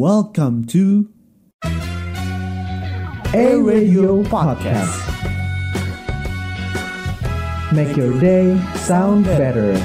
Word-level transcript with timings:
Welcome 0.00 0.64
to 0.72 1.12
A 3.36 3.60
Radio 3.60 4.24
Podcast. 4.24 4.96
Make 7.68 8.00
your 8.00 8.16
day 8.16 8.56
sound 8.80 9.28
better. 9.28 9.76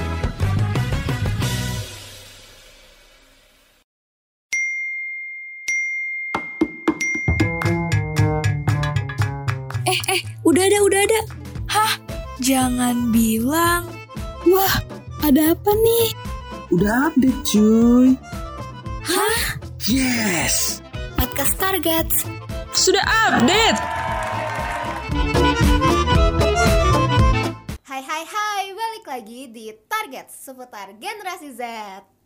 Eh, 9.84 10.00
eh, 10.00 10.22
udah 10.48 10.64
ada, 10.64 10.80
udah 10.80 11.02
ada. 11.12 11.22
Hah? 11.68 12.00
Jangan 12.40 13.12
bilang. 13.12 13.92
Wah, 14.48 14.80
ada 15.28 15.52
apa 15.52 15.72
nih? 15.76 16.08
Udah 16.72 17.12
update 17.12 17.44
cuy. 17.52 18.16
Yes. 19.86 20.82
Podcast 21.14 21.62
Target. 21.62 22.10
Sudah 22.74 23.06
update. 23.06 23.78
Hai 27.86 28.02
hai 28.02 28.24
hai, 28.26 28.64
balik 28.74 29.06
lagi 29.06 29.46
di 29.54 29.70
Target 29.86 30.34
seputar 30.34 30.98
generasi 30.98 31.54
Z 31.54 31.62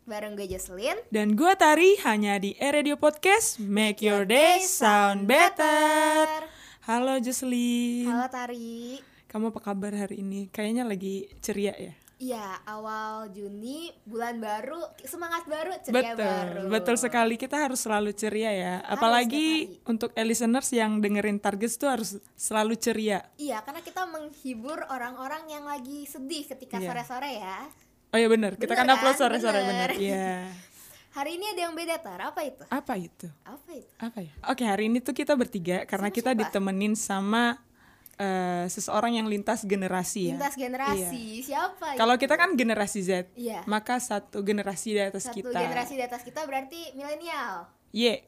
Bareng 0.08 0.40
gue 0.40 0.48
Jocelyn 0.48 1.04
Dan 1.12 1.36
gua 1.36 1.52
Tari 1.52 2.00
hanya 2.00 2.40
di 2.40 2.56
E-Radio 2.56 2.96
Podcast 2.96 3.60
Make 3.60 4.08
Your 4.08 4.24
Day 4.24 4.64
Sound 4.64 5.28
Better. 5.28 6.48
Halo 6.88 7.20
Jocelyn. 7.20 8.08
Halo 8.08 8.24
Tari 8.32 9.04
Kamu 9.28 9.52
apa 9.52 9.60
kabar 9.60 9.92
hari 9.92 10.24
ini? 10.24 10.48
Kayaknya 10.48 10.88
lagi 10.88 11.28
ceria 11.44 11.76
ya? 11.76 11.92
Ya, 12.20 12.60
awal 12.68 13.32
Juni, 13.32 13.88
bulan 14.04 14.44
baru, 14.44 14.76
semangat 15.00 15.48
baru, 15.48 15.72
ceria 15.80 16.12
betul, 16.12 16.20
baru 16.20 16.60
betul 16.68 16.96
sekali. 17.00 17.40
Kita 17.40 17.56
harus 17.56 17.80
selalu 17.80 18.12
ceria 18.12 18.52
ya. 18.52 18.74
Apalagi 18.84 19.72
setiap 19.72 19.88
untuk 19.88 20.10
listeners 20.14 20.68
yang 20.68 21.00
dengerin 21.00 21.40
Targets 21.40 21.80
tuh 21.80 21.88
harus 21.88 22.20
selalu 22.36 22.76
ceria. 22.76 23.24
Iya, 23.40 23.64
karena 23.64 23.80
kita 23.80 24.04
menghibur 24.04 24.84
orang-orang 24.92 25.48
yang 25.48 25.64
lagi 25.64 26.04
sedih 26.04 26.44
ketika 26.44 26.76
Iya. 26.76 26.92
sore-sore 26.92 27.30
ya 27.40 27.56
Oh 28.10 28.18
ya 28.18 28.28
benar, 28.28 28.58
kita 28.60 28.74
kan 28.74 28.90
upload 28.90 29.16
kan? 29.16 29.20
sore-sore 29.24 29.60
benar. 29.64 29.90
Iya. 29.96 30.44
Hari 31.16 31.40
ini 31.40 31.56
ada 31.56 31.60
yang 31.66 31.74
beda, 31.74 32.04
Tar, 32.04 32.20
apa 32.20 32.44
itu? 32.44 32.62
Apa 32.68 32.94
itu? 33.00 33.26
Apa 33.48 33.70
itu? 33.72 33.90
Apa 33.96 34.18
ya? 34.22 34.32
Oke, 34.46 34.62
hari 34.62 34.86
ini 34.86 35.02
tuh 35.02 35.10
kita 35.10 35.34
bertiga 35.34 35.82
karena 35.82 36.06
Sama 36.06 36.14
kita 36.14 36.30
siapa? 36.30 36.40
ditemenin 36.46 36.94
sama 36.94 37.58
eh, 38.20 38.68
seseorang 38.68 39.16
yang 39.16 39.24
lintas 39.24 39.64
generasi 39.64 40.28
ya. 40.28 40.36
Lintas 40.36 40.54
generasi, 40.54 41.40
siapa 41.40 41.96
Kalau 41.96 42.14
itu? 42.14 42.22
kita 42.22 42.36
kan 42.36 42.52
generasi 42.52 43.00
Z, 43.00 43.10
Iya. 43.32 43.64
maka 43.64 43.96
satu 43.96 44.44
generasi 44.44 44.92
di 44.92 45.00
atas 45.00 45.24
Satu 45.24 45.40
kita. 45.40 45.56
generasi 45.56 45.96
di 45.96 46.04
atas 46.04 46.20
kita 46.20 46.44
berarti 46.44 46.92
milenial 46.92 47.64
Y. 47.90 48.20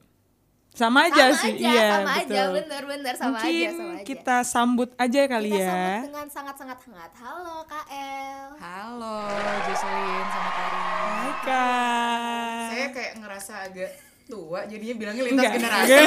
Sama 0.73 1.05
aja 1.05 1.29
Sama 1.29 1.41
sih, 1.45 1.53
aja, 1.53 1.69
iya 1.69 1.89
sama 1.93 2.13
aja, 2.17 2.25
betul. 2.25 2.49
bener-bener 2.57 3.13
sama 3.13 3.29
Mungkin 3.37 3.53
aja, 3.53 3.69
sama 3.71 3.93
aja 3.93 4.05
kita 4.09 4.37
sambut 4.43 4.89
aja 4.97 5.21
kali 5.29 5.51
Kita 5.53 5.61
ya. 5.61 5.69
sambut 5.69 6.05
dengan 6.09 6.27
sangat-sangat 6.33 6.79
hangat. 6.83 7.11
Halo 7.13 7.57
KL. 7.69 8.41
Halo 8.57 9.17
Jocelyn 9.63 10.27
sama 10.27 10.51
Tari 10.51 10.79
Hai 11.13 11.33
Kak. 11.45 12.67
Saya 12.67 12.87
kayak 12.89 13.13
ngerasa 13.21 13.55
agak 13.63 13.91
tua 14.25 14.61
jadinya 14.65 14.95
bilangnya 14.95 15.23
lintas 15.25 15.43
Enggak. 15.43 15.55
generasi 15.57 15.91
Ya, 15.93 16.03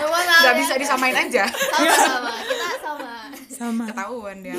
mohon 0.00 0.24
maaf 0.24 0.42
Gak 0.42 0.54
ya. 0.54 0.58
bisa 0.58 0.72
disamain 0.76 1.16
aja 1.16 1.44
Sama-sama, 1.46 2.30
kita 2.42 2.66
sama. 2.78 3.12
Sama. 3.52 3.84
Ketahuan 3.86 4.36
angkatan 4.42 4.58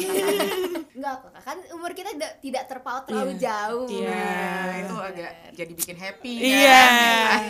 Enggak 0.93 1.15
kok, 1.19 1.31
kan 1.35 1.57
umur 1.71 1.91
kita 1.91 2.09
tidak, 2.39 2.63
terpaut 2.65 3.03
terlalu 3.03 3.35
jauh. 3.35 3.89
Iya. 3.89 4.13
Nah, 4.15 4.75
itu 4.79 4.95
agak 4.95 5.31
jadi 5.51 5.71
bikin 5.73 5.97
happy 5.97 6.33
kan 6.33 6.47
Iya. 6.47 6.83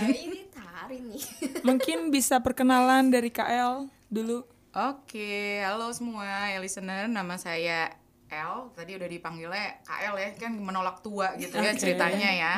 Eh, 0.01 0.17
ini 0.25 0.39
tari 0.49 0.97
nih. 1.03 1.21
Mungkin 1.61 2.09
bisa 2.09 2.39
perkenalan 2.39 3.11
dari 3.11 3.29
KL 3.29 3.85
dulu. 4.07 4.47
Oke, 4.73 5.61
halo 5.61 5.93
semua 5.93 6.49
ya 6.49 6.57
listener, 6.57 7.05
nama 7.05 7.37
saya 7.37 7.93
L, 8.33 8.73
tadi 8.73 8.97
udah 8.97 9.05
dipanggilnya 9.05 9.85
KL 9.85 10.15
ya, 10.17 10.29
kan 10.33 10.57
menolak 10.57 11.05
tua 11.05 11.37
gitu 11.37 11.61
ya 11.61 11.69
Oke. 11.69 11.79
ceritanya 11.79 12.29
ya. 12.33 12.53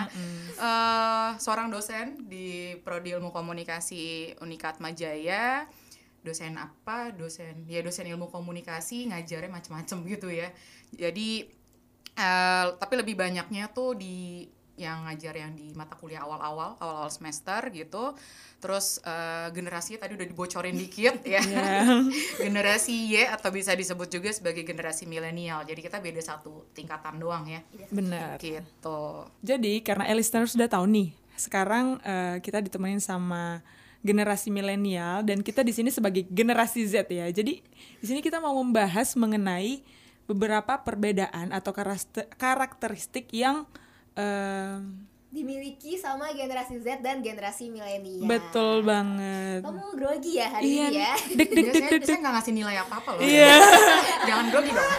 Eh, 0.56 1.30
seorang 1.36 1.68
dosen 1.68 2.32
di 2.32 2.80
Prodi 2.80 3.12
Ilmu 3.12 3.36
Komunikasi 3.36 4.36
Unikat 4.40 4.80
Majaya, 4.80 5.68
dosen 6.24 6.56
apa? 6.56 7.12
Dosen, 7.12 7.68
ya 7.70 7.86
dosen 7.86 8.10
ilmu 8.10 8.34
komunikasi, 8.34 9.14
ngajarnya 9.14 9.52
macem-macem 9.52 10.02
gitu 10.10 10.34
ya. 10.34 10.50
Jadi, 10.96 11.46
eh, 12.18 12.66
tapi 12.80 12.94
lebih 12.96 13.14
banyaknya 13.20 13.70
tuh 13.70 13.94
di 13.94 14.48
yang 14.76 15.08
ngajar 15.08 15.40
yang 15.40 15.52
di 15.56 15.72
mata 15.72 15.96
kuliah 15.96 16.28
awal-awal, 16.28 16.76
awal-awal 16.80 17.12
semester 17.12 17.72
gitu. 17.72 18.12
Terus 18.60 19.00
eh, 19.04 19.48
generasinya 19.56 20.04
tadi 20.04 20.20
udah 20.20 20.28
dibocorin 20.28 20.76
dikit 20.76 21.24
ya. 21.24 21.40
generasi 22.46 23.16
Y 23.16 23.24
atau 23.24 23.50
bisa 23.52 23.72
disebut 23.72 24.12
juga 24.12 24.30
sebagai 24.36 24.68
generasi 24.68 25.08
milenial. 25.08 25.64
Jadi 25.64 25.80
kita 25.80 26.04
beda 26.04 26.20
satu 26.20 26.68
tingkatan 26.76 27.20
doang 27.20 27.48
ya. 27.48 27.64
Benar. 27.92 28.36
Gitu. 28.38 29.02
Jadi 29.44 29.80
karena 29.80 30.12
listeners 30.12 30.56
sudah 30.56 30.68
tahu 30.68 30.86
nih, 30.92 31.10
sekarang 31.40 32.00
eh, 32.04 32.38
kita 32.44 32.60
ditemenin 32.60 33.00
sama 33.00 33.64
generasi 34.06 34.54
milenial 34.54 35.26
dan 35.26 35.42
kita 35.42 35.66
di 35.66 35.74
sini 35.74 35.90
sebagai 35.90 36.30
generasi 36.30 36.86
Z 36.86 37.10
ya. 37.10 37.26
Jadi 37.32 37.64
di 38.00 38.06
sini 38.06 38.22
kita 38.22 38.38
mau 38.38 38.54
membahas 38.54 39.18
mengenai 39.18 39.82
beberapa 40.30 40.82
perbedaan 40.82 41.50
atau 41.50 41.74
karakter- 41.74 42.30
karakteristik 42.38 43.30
yang 43.34 43.66
eh, 44.16 44.76
Dimiliki 45.28 46.00
sama 46.00 46.32
generasi 46.32 46.80
Z 46.80 47.04
dan 47.04 47.20
generasi 47.20 47.68
milenial. 47.68 48.24
betul 48.24 48.82
banget. 48.82 49.60
Kamu 49.62 49.84
grogi 49.94 50.40
ya 50.40 50.48
hari 50.48 50.64
Iya, 50.66 50.86
ini 50.86 50.96
ya? 50.96 51.14
dek 51.34 51.50
dek 51.50 51.66
dek 51.68 51.84
dek 51.84 52.00
biasanya 52.00 52.20
nggak 52.22 52.34
ngasih 52.34 52.54
nilai 52.56 52.78
apa-apa 52.80 53.10
loh. 53.12 53.22
Iya. 53.22 53.56
Jangan 54.28 54.46
grogi 54.48 54.72
dong. 54.72 54.92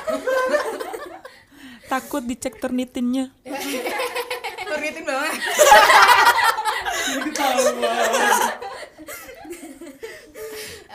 Takut 1.90 2.22
dicek 2.22 2.58
ternitinnya. 2.58 3.32
Ternitin 4.68 5.04
banget. 5.04 5.32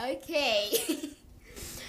Oke. 0.03 0.49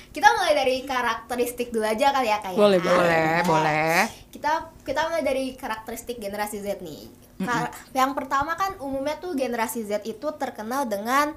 Kita 0.09 0.28
mulai 0.31 0.53
dari 0.54 0.76
karakteristik 0.84 1.69
dulu 1.69 1.84
aja 1.84 2.12
kali 2.12 2.28
ya 2.28 2.38
kayak. 2.38 2.56
Boleh, 2.56 2.78
Boleh, 2.78 3.32
boleh. 3.44 4.22
Kita 4.32 4.50
kita 4.81 5.06
mulai 5.06 5.20
dari 5.20 5.53
karakteristik 5.53 6.16
generasi 6.16 6.59
Z 6.59 6.81
nih. 6.81 7.04
Ka- 7.38 7.69
Yang 7.93 8.12
pertama 8.15 8.53
kan 8.54 8.75
umumnya 8.78 9.15
tuh 9.15 9.34
generasi 9.34 9.84
Z 9.84 10.03
itu 10.04 10.25
terkenal 10.34 10.84
dengan 10.84 11.37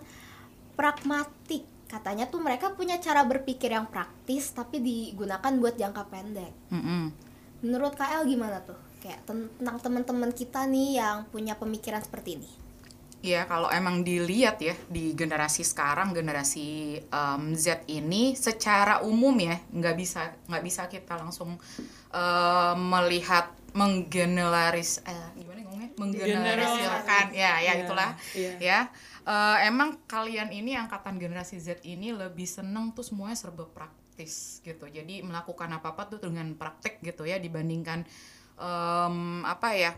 pragmatik. 0.73 1.63
Katanya 1.85 2.25
tuh 2.25 2.39
mereka 2.39 2.71
punya 2.71 2.97
cara 2.97 3.21
berpikir 3.21 3.69
yang 3.69 3.85
praktis 3.85 4.49
tapi 4.49 4.79
digunakan 4.79 5.51
buat 5.53 5.75
jangka 5.75 6.03
pendek. 6.05 6.51
Mm-mm. 6.69 7.13
Menurut 7.61 7.93
KL 7.93 8.23
gimana 8.23 8.59
tuh? 8.61 8.75
Kayak 8.97 9.21
ten- 9.23 9.51
tentang 9.53 9.77
teman-teman 9.79 10.31
kita 10.31 10.65
nih 10.65 10.97
yang 10.97 11.27
punya 11.27 11.53
pemikiran 11.53 11.99
seperti 11.99 12.35
ini. 12.35 12.51
Iya, 13.25 13.49
kalau 13.49 13.73
emang 13.73 14.05
dilihat 14.05 14.61
ya 14.61 14.77
di 14.85 15.17
generasi 15.17 15.65
sekarang, 15.65 16.13
generasi 16.13 17.01
em, 17.01 17.43
Z 17.57 17.89
ini 17.89 18.37
secara 18.37 19.01
umum 19.01 19.33
ya 19.41 19.57
nggak 19.73 19.95
bisa 19.97 20.21
nggak 20.45 20.63
bisa 20.63 20.81
kita 20.85 21.17
langsung 21.17 21.57
em, 22.13 22.77
melihat 22.77 23.49
menggeneralis 23.73 25.01
eh, 25.09 25.29
gimana 25.35 25.59
ngomongnya? 25.65 25.89
Menggeneralisirkan. 25.97 27.25
Ya 27.33 27.53
ya 27.57 27.73
Iya, 27.73 27.73
itulah. 27.81 28.09
iya. 28.37 28.53
ya 28.61 28.79
Eh, 29.25 29.57
emang 29.65 30.05
kalian 30.05 30.53
ini 30.53 30.77
angkatan 30.77 31.17
generasi 31.17 31.57
Z 31.57 31.81
ini 31.81 32.13
lebih 32.13 32.45
seneng 32.45 32.93
tuh 32.93 33.01
semuanya 33.01 33.33
serba 33.33 33.65
praktis 33.65 34.61
gitu. 34.61 34.85
Jadi 34.85 35.25
melakukan 35.25 35.65
apa 35.73 35.97
apa 35.97 36.05
tuh 36.05 36.21
dengan 36.21 36.53
praktek 36.53 37.01
gitu 37.01 37.25
ya 37.25 37.41
dibandingkan 37.41 38.05
em, 38.61 39.17
apa 39.41 39.69
ya 39.73 39.97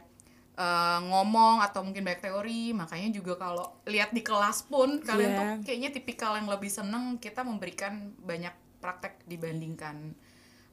eh, 0.58 1.00
ngomong 1.04 1.62
atau 1.62 1.80
mungkin 1.80 2.02
banyak 2.02 2.20
teori 2.20 2.74
makanya 2.74 3.10
juga 3.12 3.38
kalau 3.38 3.62
lihat 3.86 4.10
di 4.10 4.20
kelas 4.20 4.66
pun 4.66 4.98
kalian 5.00 5.30
Iya. 5.30 5.38
tuh 5.38 5.46
kayaknya 5.64 5.90
tipikal 5.92 6.34
yang 6.34 6.48
lebih 6.48 6.68
seneng 6.68 7.16
kita 7.16 7.42
memberikan 7.42 7.94
banyak 8.20 8.52
praktek 8.78 9.22
dibandingkan 9.24 10.18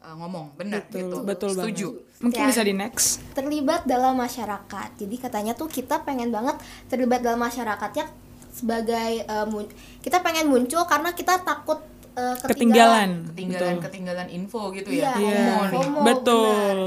eh, 0.01 0.15
ngomong 0.15 0.53
benar 0.55 0.85
Betul, 0.85 0.99
gitu 0.99 1.17
betul 1.23 1.51
setuju 1.51 1.89
banget. 1.95 2.21
Mungkin 2.21 2.41
Ya. 2.41 2.49
bisa 2.49 2.63
di 2.63 2.73
next. 2.73 3.07
terlibat 3.33 3.85
dalam 3.85 4.15
masyarakat. 4.15 4.89
Jadi 4.97 5.17
katanya 5.19 5.53
tuh 5.53 5.69
kita 5.69 6.01
pengen 6.01 6.29
banget 6.29 6.57
terlibat 6.87 7.21
dalam 7.21 7.39
masyarakatnya 7.39 8.09
sebagai 8.51 8.89
eh, 9.23 9.47
mun- 9.47 9.69
kita 10.01 10.21
pengen 10.21 10.47
muncul 10.47 10.85
karena 10.85 11.11
kita 11.11 11.41
takut 11.41 11.81
eh, 12.15 12.37
Ketinggalan. 12.39 13.27
ketinggalan 13.27 13.75
Betul. 13.75 13.85
ketinggalan 13.85 14.29
info 14.31 14.71
gitu 14.71 14.89
ya 14.89 15.13
Iya, 15.15 15.69
FOMO 15.69 15.99
nih. 15.99 16.07
betul. 16.07 16.79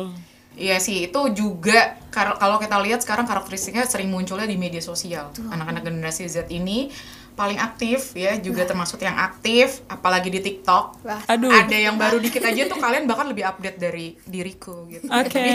Iya 0.58 0.82
sih, 0.82 1.06
itu 1.06 1.22
juga 1.38 2.02
kalau 2.10 2.58
kita 2.58 2.82
lihat 2.82 3.06
sekarang 3.06 3.30
karakteristiknya 3.30 3.86
sering 3.86 4.10
munculnya 4.10 4.50
di 4.50 4.58
media 4.58 4.82
sosial. 4.82 5.30
Anak-anak 5.38 5.86
generasi 5.86 6.26
Z 6.26 6.50
ini 6.50 6.90
paling 7.38 7.62
aktif 7.62 8.18
ya, 8.18 8.34
juga 8.42 8.66
termasuk 8.66 9.06
yang 9.06 9.14
aktif, 9.14 9.86
apalagi 9.86 10.34
di 10.34 10.42
TikTok. 10.42 11.06
Wah. 11.06 11.22
Aduh. 11.30 11.54
Ada 11.54 11.78
yang 11.78 11.94
baru 11.94 12.18
dikit 12.18 12.42
aja 12.42 12.66
tuh 12.66 12.82
kalian 12.82 13.06
bahkan 13.06 13.30
lebih 13.30 13.46
update 13.46 13.78
dari 13.78 14.18
diriku 14.26 14.90
gitu. 14.90 15.06
Oke. 15.22 15.46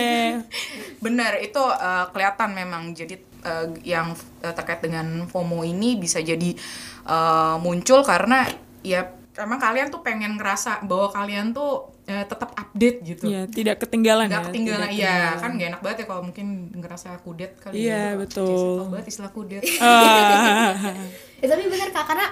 Benar, 1.05 1.43
itu 1.43 1.59
uh, 1.59 2.07
kelihatan 2.15 2.55
memang. 2.55 2.95
Jadi 2.95 3.19
uh, 3.43 3.75
yang 3.83 4.15
uh, 4.47 4.55
terkait 4.55 4.87
dengan 4.87 5.27
FOMO 5.27 5.67
ini 5.67 5.99
bisa 5.99 6.23
jadi 6.23 6.55
uh, 7.11 7.59
muncul 7.59 8.07
karena 8.07 8.47
ya 8.87 9.11
emang 9.43 9.59
kalian 9.59 9.91
tuh 9.91 10.07
pengen 10.07 10.39
ngerasa 10.39 10.87
bahwa 10.87 11.11
kalian 11.11 11.51
tuh 11.51 11.92
uh, 12.05 12.25
tetap 12.25 12.51
update 12.53 12.99
gitu. 13.03 13.25
Iya, 13.27 13.43
tidak 13.47 13.77
ketinggalan 13.79 14.27
Nggak 14.27 14.39
ya. 14.39 14.47
ketinggalan, 14.49 14.81
tidak 14.83 14.93
iya 14.93 15.07
ketinggalan. 15.09 15.39
kan 15.39 15.51
gak 15.53 15.69
enak 15.69 15.81
banget 15.81 15.97
ya 15.97 16.07
kalau 16.07 16.23
mungkin 16.23 16.47
ngerasa 16.73 17.09
kudet 17.21 17.53
kali 17.57 17.75
Iya, 17.81 18.03
ya. 18.09 18.19
betul. 18.19 18.75
Tahu 18.79 18.91
banget 18.91 19.07
istilah 19.09 19.31
kudet. 19.31 19.63
Ya, 21.43 21.47
tapi 21.49 21.67
bener 21.67 21.91
kak 21.91 22.07
karena 22.07 22.27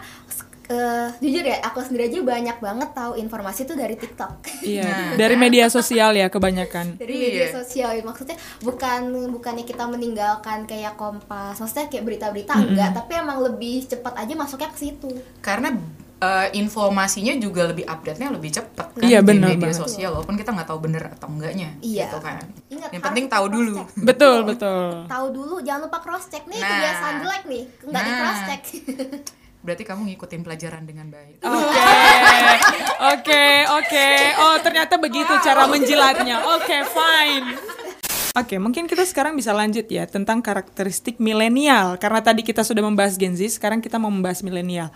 eh, 0.69 1.09
jujur 1.19 1.43
ya 1.43 1.59
aku 1.61 1.83
sendiri 1.83 2.07
aja 2.07 2.23
banyak 2.23 2.57
banget 2.57 2.91
tahu 2.93 3.13
informasi 3.17 3.67
itu 3.67 3.75
dari 3.75 3.99
TikTok. 3.99 4.47
Iya, 4.63 5.19
dari 5.19 5.35
media 5.35 5.67
sosial 5.67 6.15
ya 6.15 6.31
kebanyakan. 6.31 6.95
dari 6.95 7.11
media 7.13 7.45
Iya. 7.45 7.59
sosial 7.59 7.91
maksudnya 8.01 8.39
bukan 8.61 9.01
bukannya 9.31 9.65
kita 9.65 9.83
meninggalkan 9.85 10.63
kayak 10.65 10.95
kompas 10.95 11.59
maksudnya 11.59 11.91
kayak 11.91 12.07
berita-berita 12.07 12.55
enggak 12.55 12.95
tapi 12.95 13.13
emang 13.15 13.43
lebih 13.43 13.83
cepat 13.85 14.15
aja 14.17 14.35
masuknya 14.37 14.71
ke 14.71 14.79
situ 14.79 15.11
Karena 15.41 15.75
uh, 16.21 16.49
informasinya 16.53 17.35
juga 17.37 17.67
lebih 17.67 17.85
update-nya 17.85 18.29
lebih 18.31 18.51
cepat 18.51 18.93
kan 18.93 19.03
Iya, 19.03 19.21
di 19.21 19.27
benar 19.27 19.49
media 19.51 19.67
banget. 19.67 19.81
sosial 19.81 20.11
walaupun 20.13 20.37
kita 20.37 20.51
nggak 20.53 20.69
tahu 20.69 20.81
bener 20.81 21.03
atau 21.11 21.29
enggaknya 21.29 21.69
Iya. 21.81 22.07
gitu 22.07 22.19
kan. 22.21 22.39
Ingat, 22.69 22.91
Yang 22.93 23.03
penting 23.03 23.27
tahu 23.27 23.47
dulu. 23.49 23.75
Betul, 24.09 24.39
betul. 24.45 25.05
tahu 25.07 25.27
dulu 25.31 25.55
jangan 25.61 25.81
lupa 25.85 25.99
cross 25.99 26.29
check 26.29 26.45
nih 26.45 26.57
Nah. 26.57 26.69
kebiasaan 26.71 27.15
jelek 27.21 27.43
nih 27.47 27.63
nggak 27.83 28.03
di 28.03 28.11
Nah. 28.11 28.19
cross 28.19 28.41
check 28.47 28.63
Berarti 29.61 29.85
kamu 29.85 30.09
ngikutin 30.09 30.41
pelajaran 30.41 30.89
dengan 30.89 31.13
baik. 31.13 31.45
Oke, 31.45 31.85
oke, 33.13 33.45
oke. 33.77 34.09
Oh, 34.39 34.57
ternyata 34.57 34.97
begitu 34.97 35.29
cara 35.39 35.69
menjilatnya. 35.69 36.41
Oke, 36.51 36.81
fine. 36.87 37.61
Oke, 38.33 38.57
mungkin 38.57 38.87
kita 38.87 39.05
sekarang 39.05 39.35
bisa 39.35 39.53
lanjut 39.53 39.85
ya 39.85 40.07
tentang 40.07 40.41
karakteristik 40.41 41.19
milenial. 41.19 41.97
Karena 41.97 42.21
tadi 42.21 42.41
kita 42.41 42.63
sudah 42.63 42.81
membahas 42.81 43.17
Gen 43.17 43.35
Z, 43.35 43.53
sekarang 43.53 43.81
kita 43.81 43.97
mau 43.97 44.09
membahas 44.09 44.41
milenial. 44.41 44.89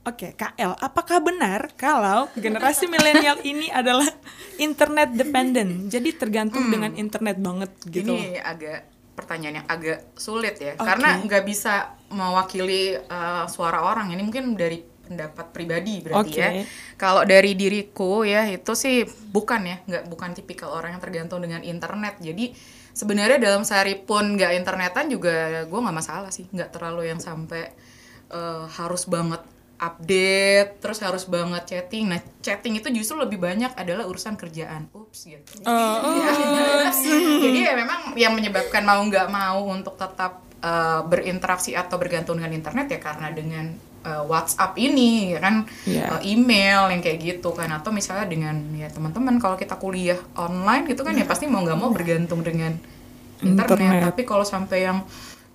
Oke, 0.00 0.32
KL, 0.32 0.80
apakah 0.80 1.20
benar 1.20 1.76
kalau 1.76 2.32
generasi 2.32 2.88
milenial 2.88 3.36
ini 3.44 3.68
adalah 3.68 4.08
internet 4.56 5.12
dependent? 5.12 5.92
Jadi 5.92 6.16
tergantung 6.16 6.72
dengan 6.72 6.96
internet 6.96 7.36
banget 7.36 7.68
gitu. 7.84 8.16
Ini 8.16 8.40
agak 8.40 8.88
pertanyaan 9.12 9.60
yang 9.60 9.68
agak 9.68 10.16
sulit 10.16 10.56
ya, 10.56 10.72
Oke. 10.80 10.88
karena 10.88 11.20
nggak 11.20 11.44
bisa 11.44 12.00
mewakili 12.16 12.96
uh, 12.96 13.44
suara 13.44 13.84
orang. 13.84 14.08
Ini 14.16 14.22
mungkin 14.24 14.56
dari 14.56 14.80
pendapat 14.80 15.52
pribadi 15.52 16.00
berarti 16.00 16.32
Oke. 16.32 16.40
ya. 16.40 16.50
Kalau 16.96 17.28
dari 17.28 17.52
diriku 17.52 18.24
ya 18.24 18.48
itu 18.48 18.72
sih 18.72 19.04
bukan 19.04 19.60
ya, 19.68 19.76
nggak 19.84 20.04
bukan 20.08 20.32
tipikal 20.32 20.72
orang 20.72 20.96
yang 20.96 21.02
tergantung 21.04 21.44
dengan 21.44 21.60
internet. 21.60 22.16
Jadi 22.24 22.56
sebenarnya 22.96 23.36
dalam 23.36 23.68
sehari 23.68 24.00
pun 24.00 24.32
nggak 24.32 24.56
internetan 24.56 25.12
juga 25.12 25.68
gue 25.68 25.80
nggak 25.84 25.96
masalah 26.00 26.32
sih, 26.32 26.48
nggak 26.48 26.72
terlalu 26.72 27.12
yang 27.12 27.20
sampai 27.20 27.68
uh, 28.32 28.64
harus 28.64 29.04
banget 29.04 29.44
update, 29.80 30.76
terus 30.84 31.00
harus 31.00 31.24
banget 31.24 31.64
chatting. 31.64 32.12
Nah, 32.12 32.20
chatting 32.44 32.76
itu 32.76 32.92
justru 32.92 33.16
lebih 33.16 33.40
banyak 33.40 33.72
adalah 33.72 34.04
urusan 34.04 34.36
kerjaan. 34.36 34.92
Ups 34.92 35.24
gitu. 35.24 35.64
Oh, 35.70 35.96
oh, 36.04 37.40
Jadi 37.40 37.58
ya 37.64 37.72
memang 37.72 38.12
yang 38.14 38.36
menyebabkan 38.36 38.84
mau 38.84 39.00
nggak 39.00 39.28
mau 39.32 39.64
untuk 39.72 39.96
tetap 39.96 40.44
uh, 40.60 41.00
berinteraksi 41.08 41.72
atau 41.72 41.96
bergantung 41.96 42.36
dengan 42.36 42.52
internet 42.52 42.86
ya 42.92 43.00
karena 43.00 43.28
dengan 43.32 43.66
uh, 44.04 44.24
WhatsApp 44.28 44.76
ini 44.76 45.32
ya 45.36 45.40
kan 45.40 45.64
Iya. 45.88 46.04
uh, 46.18 46.20
email 46.24 46.92
yang 46.92 47.00
kayak 47.00 47.18
gitu 47.20 47.50
kan 47.56 47.72
atau 47.72 47.90
misalnya 47.92 48.28
dengan 48.28 48.56
ya 48.76 48.88
teman-teman 48.92 49.40
kalau 49.40 49.56
kita 49.56 49.76
kuliah 49.80 50.20
online 50.36 50.84
gitu 50.88 51.00
kan 51.04 51.16
ya 51.16 51.24
pasti 51.24 51.48
mau 51.48 51.64
nggak 51.64 51.78
mau 51.80 51.90
bergantung 51.92 52.44
dengan 52.44 52.76
internet. 53.40 53.76
Internet. 53.80 54.02
Tapi 54.12 54.22
kalau 54.28 54.44
sampai 54.44 54.84
yang 54.84 55.00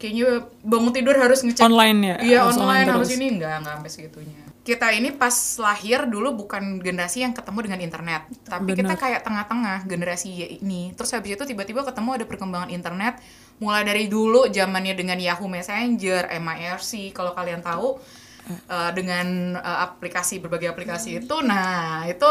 kayaknya 0.05 0.45
bangun 0.61 0.93
tidur 0.93 1.17
harus 1.17 1.41
ngecek 1.41 1.65
Online 1.65 1.99
ya? 2.05 2.15
Iya 2.21 2.37
Harus 2.45 2.61
online 2.61 2.85
online 2.85 2.87
harus 2.93 3.11
ini 3.17 3.25
enggak 3.33 3.53
enggak 3.65 3.73
sampai 3.81 3.91
segitunya. 3.91 4.41
Kita 4.65 4.87
ini 4.93 5.09
pas 5.13 5.33
lahir 5.61 6.09
dulu 6.09 6.45
bukan 6.45 6.81
generasi 6.81 7.21
yang 7.21 7.33
ketemu 7.37 7.69
dengan 7.69 7.79
internet, 7.85 8.21
tapi 8.49 8.73
kita 8.73 8.93
Benar. 8.93 9.01
kayak 9.01 9.21
tengah-tengah 9.21 9.77
generasi 9.85 10.29
Y 10.33 10.41
ini. 10.57 10.89
Terus 10.97 11.13
habis 11.13 11.37
itu 11.37 11.43
tiba-tiba 11.45 11.85
ketemu 11.85 12.17
ada 12.17 12.25
perkembangan 12.25 12.69
internet, 12.73 13.21
mulai 13.61 13.85
dari 13.85 14.09
dulu 14.09 14.49
zamannya 14.49 14.97
dengan 14.97 15.21
Yahoo 15.21 15.45
Messenger, 15.45 16.33
MIRC, 16.33 17.13
kalau 17.13 17.37
kalian 17.37 17.61
tahu 17.61 18.01
eh, 18.49 18.91
dengan 18.97 19.53
eh, 19.53 19.79
aplikasi 19.85 20.41
berbagai 20.41 20.73
aplikasi 20.73 21.21
itu, 21.21 21.35
nah 21.45 22.09
itu 22.09 22.29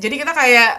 jadi 0.00 0.14
kita 0.24 0.32
kayak 0.32 0.72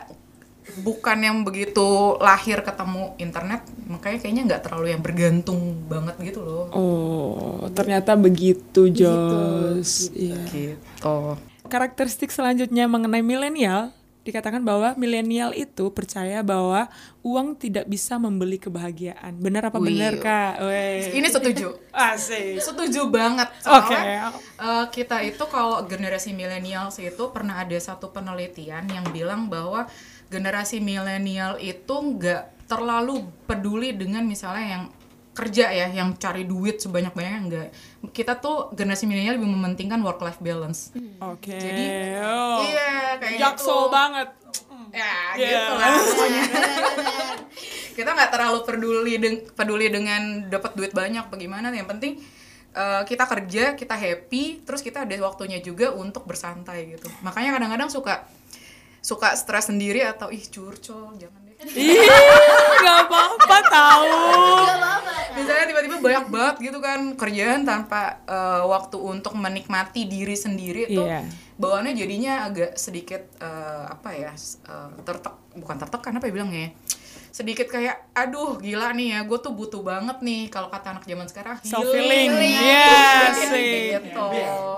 bukan 0.82 1.18
yang 1.22 1.38
begitu 1.46 2.18
lahir 2.18 2.66
ketemu 2.66 3.14
internet, 3.22 3.62
makanya 3.86 4.18
kayaknya 4.22 4.44
nggak 4.50 4.64
terlalu 4.66 4.88
yang 4.92 5.02
bergantung 5.06 5.86
banget 5.86 6.16
gitu 6.34 6.42
loh. 6.42 6.66
Oh, 6.74 7.70
ternyata 7.72 8.18
begitu, 8.18 8.90
Jos. 8.90 10.10
Iya. 10.12 10.42
Gitu. 10.50 11.18
Karakteristik 11.70 12.30
selanjutnya 12.34 12.90
mengenai 12.90 13.26
milenial 13.26 13.94
dikatakan 14.26 14.66
bahwa 14.66 14.98
milenial 14.98 15.54
itu 15.54 15.94
percaya 15.94 16.42
bahwa 16.42 16.90
uang 17.22 17.54
tidak 17.62 17.86
bisa 17.86 18.18
membeli 18.18 18.58
kebahagiaan. 18.58 19.38
Benar 19.38 19.70
apa 19.70 19.78
benar, 19.78 20.18
Kak? 20.18 20.66
Weh. 20.66 21.14
Ini 21.14 21.30
setuju. 21.30 21.78
Asik. 21.94 22.58
Setuju 22.58 23.06
banget. 23.14 23.54
Oke. 23.70 23.94
Soalnya 23.94 24.34
eh, 24.58 24.86
kita 24.90 25.22
itu 25.22 25.46
kalau 25.46 25.86
generasi 25.86 26.34
milenial 26.34 26.90
itu 26.90 27.24
pernah 27.30 27.62
ada 27.62 27.78
satu 27.78 28.10
penelitian 28.10 28.90
yang 28.90 29.06
bilang 29.14 29.46
bahwa 29.46 29.86
generasi 30.28 30.80
milenial 30.80 31.58
itu 31.58 31.94
nggak 31.94 32.66
terlalu 32.66 33.24
peduli 33.46 33.94
dengan 33.94 34.26
misalnya 34.26 34.66
yang 34.68 34.84
kerja 35.36 35.68
ya, 35.68 35.92
yang 35.92 36.16
cari 36.16 36.48
duit 36.48 36.80
sebanyak-banyaknya 36.80 37.42
enggak. 37.44 37.68
Kita 38.10 38.40
tuh 38.40 38.72
generasi 38.72 39.04
milenial 39.04 39.36
lebih 39.36 39.52
mementingkan 39.52 40.00
work 40.00 40.24
life 40.24 40.40
balance. 40.40 40.96
Oke. 41.20 41.52
Jadi, 41.52 41.86
oh. 42.24 42.64
Iya, 42.64 43.20
kayak 43.20 43.38
Jaksel 43.38 43.68
gitu. 43.68 43.92
banget. 43.92 44.30
Ya, 44.96 45.16
Iya. 45.36 45.48
gitu 45.52 45.74
lah 45.76 45.90
pokoknya. 46.00 46.44
kita 47.98 48.10
nggak 48.12 48.32
terlalu 48.32 48.60
peduli 48.64 49.14
deng- 49.18 49.44
peduli 49.52 49.88
dengan 49.88 50.48
dapat 50.48 50.76
duit 50.76 50.92
banyak 50.92 51.28
bagaimana 51.28 51.72
yang 51.72 51.88
penting 51.88 52.20
eh, 52.72 53.02
kita 53.04 53.24
kerja 53.24 53.64
kita 53.74 53.96
happy 53.96 54.64
terus 54.64 54.84
kita 54.84 55.08
ada 55.08 55.16
waktunya 55.20 55.60
juga 55.60 55.92
untuk 55.92 56.28
bersantai 56.28 56.92
gitu 56.92 57.08
makanya 57.24 57.56
kadang-kadang 57.56 57.88
suka 57.88 58.28
suka 59.06 59.30
stres 59.34 59.70
sendiri 59.70 60.02
atau 60.02 60.28
ih 60.28 60.42
curcol 60.44 61.14
jangan 61.14 61.42
deh 61.44 61.54
Ih, 61.78 62.10
nggak 62.76 62.98
apa-apa 63.06 63.58
tahu. 63.66 64.10
misalnya 65.36 65.66
tiba-tiba 65.68 65.98
banyak 66.00 66.26
banget 66.28 66.56
gitu 66.64 66.80
kan 66.80 67.00
kerjaan 67.14 67.62
tanpa 67.64 68.24
eh, 68.26 68.64
waktu 68.66 68.98
untuk 68.98 69.36
menikmati 69.36 70.06
diri 70.06 70.34
sendiri 70.34 70.90
tuh 70.90 71.06
Iya. 71.06 71.22
bawaannya 71.56 71.94
jadinya 71.94 72.34
agak 72.44 72.76
sedikit 72.76 73.22
eh, 73.38 73.84
apa 73.88 74.10
ya 74.12 74.32
eh, 74.34 74.90
tertek 75.02 75.36
bukan 75.54 75.76
tertekan 75.78 76.18
apa 76.18 76.26
ya 76.26 76.34
bilangnya 76.34 76.62
ya? 76.64 76.72
Sedikit 77.36 77.68
kayak 77.68 78.16
aduh 78.16 78.56
gila 78.56 78.96
nih 78.96 79.12
ya 79.12 79.20
gue 79.28 79.36
tuh 79.36 79.52
butuh 79.52 79.84
banget 79.84 80.24
nih 80.24 80.48
kalau 80.48 80.72
kata 80.72 80.96
anak 80.96 81.04
zaman 81.04 81.28
sekarang 81.28 81.60
Self 81.60 81.84
feeling. 81.84 82.32
healing. 82.32 82.56
Iya, 82.56 82.88
Gitu. 83.28 83.52
sih. 83.52 83.84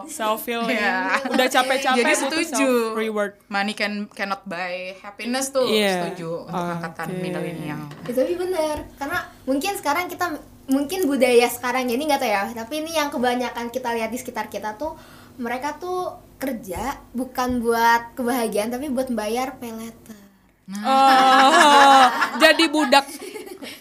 Self 0.09 0.41
feeling. 0.41 0.73
Iya. 0.73 1.21
Udah 1.29 1.45
capek-capek 1.45 2.01
Jadi 2.01 2.17
setuju. 2.17 2.97
reward. 2.97 3.37
money 3.47 3.71
can 3.71 4.09
cannot 4.09 4.41
buy 4.43 4.97
happiness 4.97 5.53
tuh 5.53 5.69
Iya. 5.69 6.09
setuju 6.09 6.49
untuk 6.49 6.65
angkatan 6.73 7.07
Oke. 7.07 7.21
milenial 7.21 7.81
Ya, 8.03 8.11
tapi 8.11 8.33
bener 8.33 8.75
karena 8.97 9.19
mungkin 9.45 9.71
sekarang 9.77 10.09
kita 10.09 10.25
mungkin 10.65 11.05
budaya 11.05 11.45
sekarang 11.47 11.85
ini 11.85 12.03
nggak 12.03 12.19
tahu 12.19 12.27
ya 12.27 12.43
tapi 12.51 12.81
ini 12.81 12.91
yang 12.91 13.07
kebanyakan 13.07 13.69
kita 13.69 13.93
lihat 13.93 14.09
di 14.09 14.17
sekitar 14.17 14.49
kita 14.49 14.73
tuh 14.75 14.97
mereka 15.37 15.77
tuh 15.77 16.09
kerja 16.37 16.97
bukan 17.13 17.61
buat 17.61 18.13
kebahagiaan 18.13 18.69
tapi 18.69 18.89
buat 18.89 19.07
bayar 19.09 19.55
pay 19.57 19.71
letter 19.71 20.26
Oh, 20.67 22.03
jadi 22.43 22.67
budak 22.67 23.07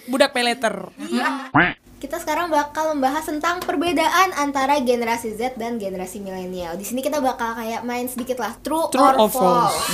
budak 0.06 0.30
peleter. 0.30 0.86
kita 1.98 2.22
sekarang 2.22 2.46
bakal 2.46 2.94
membahas 2.94 3.26
tentang 3.26 3.58
perbedaan 3.58 4.30
antara 4.38 4.78
generasi 4.78 5.34
Z 5.34 5.58
dan 5.58 5.82
generasi 5.82 6.22
milenial. 6.22 6.78
Di 6.78 6.86
sini 6.86 7.02
kita 7.02 7.18
bakal 7.18 7.58
kayak 7.58 7.82
main 7.82 8.06
sedikit 8.06 8.38
lah 8.38 8.54
true, 8.62 8.86
True 8.94 9.02
or 9.02 9.26
or 9.26 9.30
false, 9.32 9.74
false. 9.74 9.90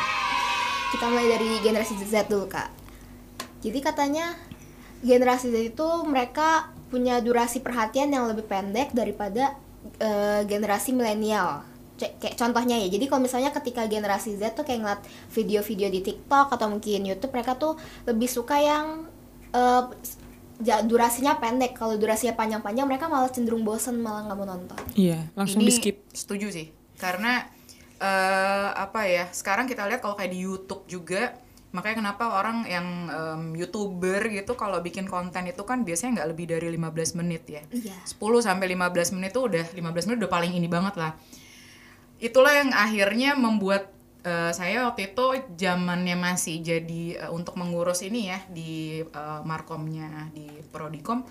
kita 0.96 1.04
mulai 1.12 1.28
dari 1.36 1.50
generasi 1.60 2.00
Z 2.00 2.32
dulu 2.32 2.48
kak. 2.48 2.72
Jadi 3.60 3.78
katanya 3.84 4.32
generasi 5.04 5.52
Z 5.52 5.76
itu 5.76 5.88
mereka 6.08 6.72
punya 6.88 7.20
durasi 7.20 7.60
perhatian 7.60 8.08
yang 8.08 8.24
lebih 8.24 8.48
pendek 8.48 8.96
daripada 8.96 9.52
eh, 10.00 10.48
generasi 10.48 10.96
milenial 10.96 11.69
kayak 12.00 12.34
contohnya 12.34 12.76
ya 12.76 12.88
jadi 12.88 13.04
kalau 13.04 13.20
misalnya 13.20 13.50
ketika 13.50 13.84
generasi 13.84 14.34
Z 14.34 14.52
tuh 14.52 14.62
kayak 14.62 14.80
ngeliat 14.80 15.00
video-video 15.28 15.88
di 15.88 16.00
TikTok 16.00 16.48
atau 16.50 16.66
mungkin 16.66 17.04
YouTube 17.04 17.30
mereka 17.30 17.54
tuh 17.54 17.76
lebih 18.04 18.26
suka 18.26 18.56
yang 18.56 19.04
ja- 20.58 20.82
durasinya 20.82 21.36
pendek 21.36 21.72
kalau 21.74 21.96
durasinya 21.96 22.32
panjang-panjang 22.32 22.86
mereka 22.86 23.06
malah 23.06 23.28
cenderung 23.28 23.62
bosen 23.62 23.98
malah 23.98 24.24
nggak 24.24 24.38
mau 24.38 24.48
nonton 24.48 24.78
Iya, 24.94 25.28
langsung 25.32 25.60
Ini 25.60 25.66
di 25.66 25.72
skip. 25.72 25.96
Setuju 26.10 26.46
sih. 26.50 26.66
Karena 26.96 27.44
eh 27.96 28.68
apa 28.70 29.04
ya? 29.04 29.28
Sekarang 29.30 29.64
kita 29.64 29.84
lihat 29.84 30.00
kalau 30.00 30.14
kayak 30.14 30.30
di 30.30 30.40
YouTube 30.40 30.84
juga 30.86 31.36
makanya 31.70 32.02
kenapa 32.02 32.34
orang 32.34 32.66
yang 32.66 32.86
em, 33.06 33.54
youtuber 33.54 34.26
gitu 34.26 34.58
kalau 34.58 34.82
bikin 34.82 35.06
konten 35.06 35.46
itu 35.46 35.62
kan 35.62 35.86
biasanya 35.86 36.18
nggak 36.18 36.28
lebih 36.28 36.46
dari 36.50 36.66
15 36.66 37.14
menit 37.14 37.46
ya 37.46 37.62
Iya. 37.70 37.94
10 38.10 38.18
sampai 38.42 38.74
15 38.74 39.14
menit 39.14 39.30
tuh 39.30 39.46
udah 39.46 39.62
15 39.70 39.78
menit 40.10 40.18
udah 40.18 40.32
paling 40.32 40.50
ini 40.50 40.66
banget 40.66 40.98
lah 40.98 41.14
itulah 42.20 42.52
yang 42.52 42.70
akhirnya 42.76 43.34
membuat 43.34 43.90
eh, 44.22 44.52
saya 44.52 44.86
waktu 44.86 45.12
itu 45.16 45.24
zamannya 45.56 46.16
masih 46.20 46.60
jadi 46.60 47.26
eh, 47.26 47.30
untuk 47.32 47.56
mengurus 47.56 48.04
ini 48.04 48.28
ya 48.30 48.38
di 48.52 49.00
eh, 49.00 49.40
markomnya 49.42 50.28
di 50.36 50.46
prodikom 50.68 51.24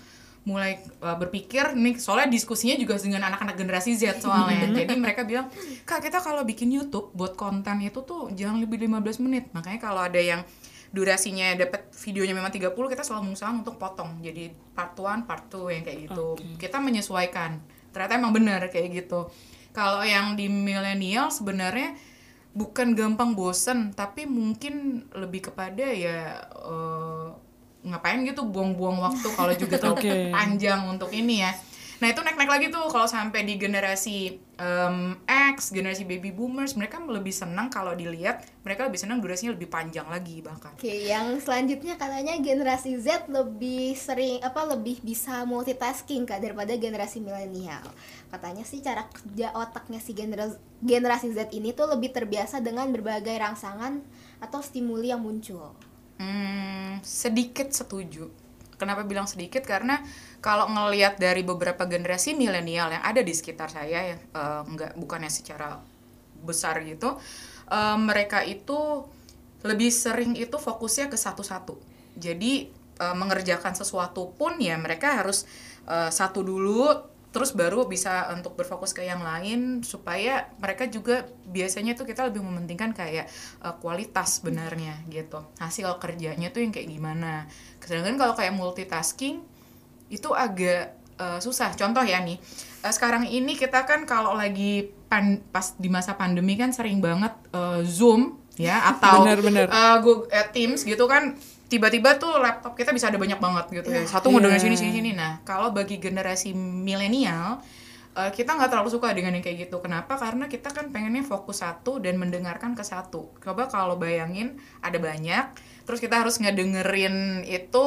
mulai 0.48 0.80
eh, 0.80 1.16
berpikir 1.20 1.76
nih 1.76 2.00
soalnya 2.00 2.32
diskusinya 2.32 2.76
juga 2.80 2.96
dengan 2.96 3.28
anak-anak 3.28 3.56
generasi 3.60 3.92
Z 3.96 4.24
soalnya. 4.24 4.72
Jadi 4.82 4.94
mereka 4.96 5.28
bilang 5.28 5.52
kak 5.84 6.00
kita 6.00 6.18
kalau 6.24 6.42
bikin 6.48 6.72
YouTube 6.72 7.12
buat 7.12 7.36
konten 7.36 7.84
itu 7.84 8.00
tuh 8.02 8.32
jangan 8.32 8.58
lebih 8.58 8.80
15 8.88 9.24
menit. 9.24 9.52
Makanya 9.52 9.80
kalau 9.80 10.00
ada 10.00 10.18
yang 10.18 10.40
durasinya 10.90 11.54
dapat 11.54 11.86
videonya 12.02 12.34
memang 12.34 12.50
30 12.50 12.74
kita 12.74 13.02
selalu 13.06 13.30
mengusahakan 13.30 13.62
untuk 13.62 13.76
potong. 13.76 14.18
Jadi 14.24 14.50
part 14.72 14.96
1 14.96 15.28
part 15.28 15.44
2 15.52 15.76
yang 15.76 15.84
kayak 15.84 15.98
gitu. 16.10 16.34
Kita 16.56 16.80
menyesuaikan. 16.80 17.60
Ternyata 17.92 18.12
emang 18.16 18.32
benar 18.32 18.70
kayak 18.72 18.88
gitu 19.06 19.28
kalau 19.70 20.02
yang 20.02 20.34
di 20.34 20.50
milenial 20.50 21.30
sebenarnya 21.30 21.94
bukan 22.50 22.98
gampang 22.98 23.38
bosen 23.38 23.94
tapi 23.94 24.26
mungkin 24.26 25.06
lebih 25.14 25.50
kepada 25.50 25.86
ya 25.94 26.42
eh, 26.42 27.26
ngapain 27.86 28.20
gitu 28.28 28.44
buang-buang 28.44 29.00
waktu 29.00 29.28
kalau 29.32 29.52
juga 29.56 29.80
terlalu 29.80 30.02
Oke. 30.04 30.14
panjang 30.34 30.80
untuk 30.90 31.10
ini 31.14 31.46
ya 31.46 31.52
nah 32.00 32.08
itu 32.08 32.20
naik-naik 32.24 32.48
lagi 32.48 32.66
tuh 32.72 32.88
kalau 32.88 33.04
sampai 33.04 33.44
di 33.44 33.60
generasi 33.60 34.40
em, 34.56 35.20
X 35.28 35.70
generasi 35.72 36.08
baby 36.08 36.32
boomers 36.32 36.72
mereka 36.74 36.96
lebih 37.00 37.32
senang 37.32 37.68
kalau 37.68 37.92
dilihat 37.92 38.44
mereka 38.64 38.88
lebih 38.88 39.00
senang 39.00 39.20
durasinya 39.20 39.52
lebih 39.52 39.68
panjang 39.68 40.08
lagi 40.08 40.40
bahkan 40.40 40.72
Oke, 40.80 41.12
yang 41.12 41.36
selanjutnya 41.36 42.00
katanya 42.00 42.40
generasi 42.40 42.96
Z 42.96 43.28
lebih 43.28 43.92
sering 43.92 44.40
apa 44.40 44.64
lebih 44.64 45.04
bisa 45.04 45.44
multitasking 45.44 46.24
kak 46.24 46.40
daripada 46.40 46.72
generasi 46.72 47.20
milenial. 47.20 47.84
Katanya 48.32 48.64
sih 48.64 48.80
cara 48.80 49.04
kerja 49.12 49.52
otaknya 49.52 50.00
si 50.00 50.16
generasi 50.16 50.56
generasi 50.80 51.36
Z 51.36 51.52
ini 51.52 51.76
tuh 51.76 51.84
lebih 51.84 52.16
terbiasa 52.16 52.64
dengan 52.64 52.88
berbagai 52.88 53.36
rangsangan 53.36 54.00
atau 54.40 54.64
stimuli 54.64 55.12
yang 55.12 55.20
muncul. 55.20 55.76
Hmm, 56.16 57.00
sedikit 57.04 57.72
setuju. 57.76 58.32
Kenapa 58.80 59.04
bilang 59.04 59.28
sedikit? 59.28 59.60
Karena 59.68 60.00
kalau 60.40 60.64
ngelihat 60.72 61.20
dari 61.20 61.44
beberapa 61.44 61.84
generasi 61.84 62.32
milenial 62.32 62.88
yang 62.96 63.04
ada 63.04 63.20
di 63.20 63.36
sekitar 63.36 63.68
saya 63.68 64.16
ya, 64.16 64.16
eh, 64.16 64.62
nggak 64.64 64.96
bukannya 64.96 65.28
secara 65.28 65.76
besar 66.40 66.80
gitu, 66.88 67.20
eh, 67.68 67.96
mereka 68.00 68.40
itu 68.40 69.04
lebih 69.60 69.92
sering 69.92 70.32
itu 70.40 70.56
fokusnya 70.56 71.12
ke 71.12 71.18
satu-satu. 71.20 71.76
Jadi 72.16 72.72
eh, 73.00 73.16
mengerjakan 73.16 73.76
sesuatu 73.76 74.32
pun 74.32 74.56
ya 74.56 74.80
mereka 74.80 75.20
harus 75.20 75.44
eh, 75.84 76.08
satu 76.08 76.40
dulu, 76.40 76.88
terus 77.30 77.54
baru 77.54 77.86
bisa 77.86 78.26
untuk 78.34 78.58
berfokus 78.58 78.90
ke 78.90 79.06
yang 79.06 79.22
lain 79.22 79.86
supaya 79.86 80.50
mereka 80.58 80.90
juga 80.90 81.22
biasanya 81.46 81.94
tuh 81.94 82.02
kita 82.02 82.26
lebih 82.26 82.42
mementingkan 82.42 82.90
kayak 82.90 83.30
eh, 83.62 83.74
kualitas 83.78 84.42
sebenarnya 84.42 84.98
gitu. 85.06 85.38
Hasil 85.56 85.94
kerjanya 85.96 86.50
tuh 86.50 86.60
yang 86.60 86.74
kayak 86.74 86.90
gimana. 86.90 87.46
Sedangkan 87.78 88.18
kalau 88.18 88.34
kayak 88.34 88.50
multitasking 88.52 89.46
itu 90.10 90.28
agak 90.34 90.98
eh, 91.18 91.38
susah. 91.38 91.70
Contoh 91.78 92.02
ya 92.02 92.18
nih 92.18 92.42
eh, 92.82 92.92
sekarang 92.92 93.30
ini 93.30 93.54
kita 93.54 93.86
kan 93.86 94.02
kalau 94.04 94.34
lagi 94.34 94.90
pan- 95.06 95.42
pas 95.50 95.78
di 95.78 95.86
masa 95.86 96.18
pandemi 96.18 96.58
kan 96.58 96.74
sering 96.74 96.98
banget 96.98 97.30
eh, 97.54 97.86
zoom 97.86 98.42
ya 98.58 98.90
atau 98.90 99.22
Benar-benar. 99.22 99.70
eh, 99.70 99.96
Google 100.02 100.26
eh, 100.34 100.50
Teams 100.50 100.82
gitu 100.82 101.06
kan 101.06 101.38
tiba-tiba 101.70 102.18
tuh 102.18 102.42
laptop 102.42 102.74
kita 102.74 102.90
bisa 102.90 103.06
ada 103.08 103.16
banyak 103.16 103.38
banget 103.38 103.64
gitu 103.70 103.88
ya. 103.88 104.02
Satu 104.04 104.28
mau 104.28 104.42
Iya. 104.42 104.50
dengan 104.50 104.60
sini 104.60 104.74
sini 104.76 104.92
sini. 104.92 105.10
Nah 105.14 105.38
kalau 105.46 105.70
bagi 105.70 106.02
generasi 106.02 106.50
milenial 106.52 107.62
eh, 108.10 108.30
kita 108.34 108.58
nggak 108.58 108.74
terlalu 108.74 108.90
suka 108.90 109.14
dengan 109.14 109.38
yang 109.38 109.44
kayak 109.46 109.70
gitu. 109.70 109.78
Kenapa? 109.78 110.18
Karena 110.18 110.50
kita 110.50 110.74
kan 110.74 110.90
pengennya 110.90 111.22
fokus 111.22 111.62
satu 111.62 112.02
dan 112.02 112.18
mendengarkan 112.18 112.74
ke 112.74 112.82
satu. 112.82 113.30
Coba 113.38 113.70
kalau 113.70 113.94
bayangin 113.94 114.58
ada 114.82 114.98
banyak 114.98 115.54
terus 115.86 116.02
kita 116.02 116.22
harus 116.22 116.38
ngedengerin 116.38 117.46
itu 117.46 117.84